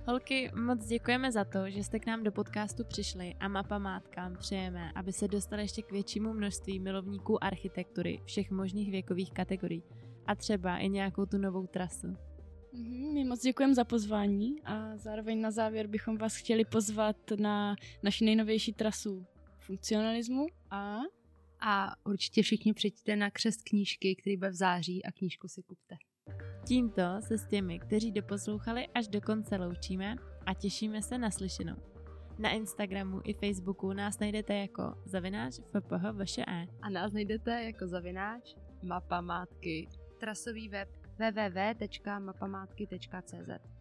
Holky, 0.06 0.50
moc 0.54 0.86
děkujeme 0.86 1.32
za 1.32 1.44
to, 1.44 1.70
že 1.70 1.84
jste 1.84 1.98
k 1.98 2.06
nám 2.06 2.24
do 2.24 2.32
podcastu 2.32 2.84
přišli 2.84 3.34
a 3.40 3.48
mapa 3.48 3.78
mátkám 3.78 4.36
přejeme, 4.36 4.92
aby 4.94 5.12
se 5.12 5.28
dostali 5.28 5.62
ještě 5.62 5.82
k 5.82 5.92
většímu 5.92 6.34
množství 6.34 6.80
milovníků 6.80 7.44
architektury 7.44 8.22
všech 8.24 8.50
možných 8.50 8.90
věkových 8.90 9.32
kategorií 9.32 9.82
a 10.26 10.34
třeba 10.34 10.78
i 10.78 10.88
nějakou 10.88 11.26
tu 11.26 11.38
novou 11.38 11.66
trasu. 11.66 12.06
Mm-hmm, 12.06 13.14
my 13.14 13.24
moc 13.24 13.42
děkujeme 13.42 13.74
za 13.74 13.84
pozvání 13.84 14.62
a 14.64 14.96
zároveň 14.96 15.40
na 15.40 15.50
závěr 15.50 15.86
bychom 15.86 16.18
vás 16.18 16.36
chtěli 16.36 16.64
pozvat 16.64 17.16
na 17.38 17.76
naši 18.02 18.24
nejnovější 18.24 18.72
trasu 18.72 19.26
funkcionalismu 19.58 20.46
a 20.70 20.98
a 21.66 21.96
určitě 22.04 22.42
všichni 22.42 22.74
přijďte 22.74 23.16
na 23.16 23.30
křest 23.30 23.62
knížky, 23.62 24.16
který 24.16 24.36
bude 24.36 24.50
v 24.50 24.54
září 24.54 25.04
a 25.04 25.12
knížku 25.12 25.48
si 25.48 25.62
kupte. 25.62 25.96
Tímto 26.66 27.02
se 27.20 27.38
s 27.38 27.46
těmi, 27.46 27.78
kteří 27.78 28.12
doposlouchali 28.12 28.88
až 28.88 29.08
do 29.08 29.20
konce 29.20 29.56
loučíme 29.56 30.16
a 30.46 30.54
těšíme 30.54 31.02
se 31.02 31.18
na 31.18 31.30
slyšenou. 31.30 31.76
Na 32.38 32.50
Instagramu 32.50 33.20
i 33.24 33.34
Facebooku 33.34 33.92
nás 33.92 34.18
najdete 34.18 34.54
jako 34.54 34.94
zavináč 35.04 35.54
FPHVŠE. 35.54 36.66
A 36.82 36.90
nás 36.90 37.12
najdete 37.12 37.64
jako 37.64 37.86
zavináč 37.86 38.54
mapamátky. 38.82 39.88
Trasový 40.20 40.68
web 40.68 40.88
www.mapamátky.cz 41.18 43.73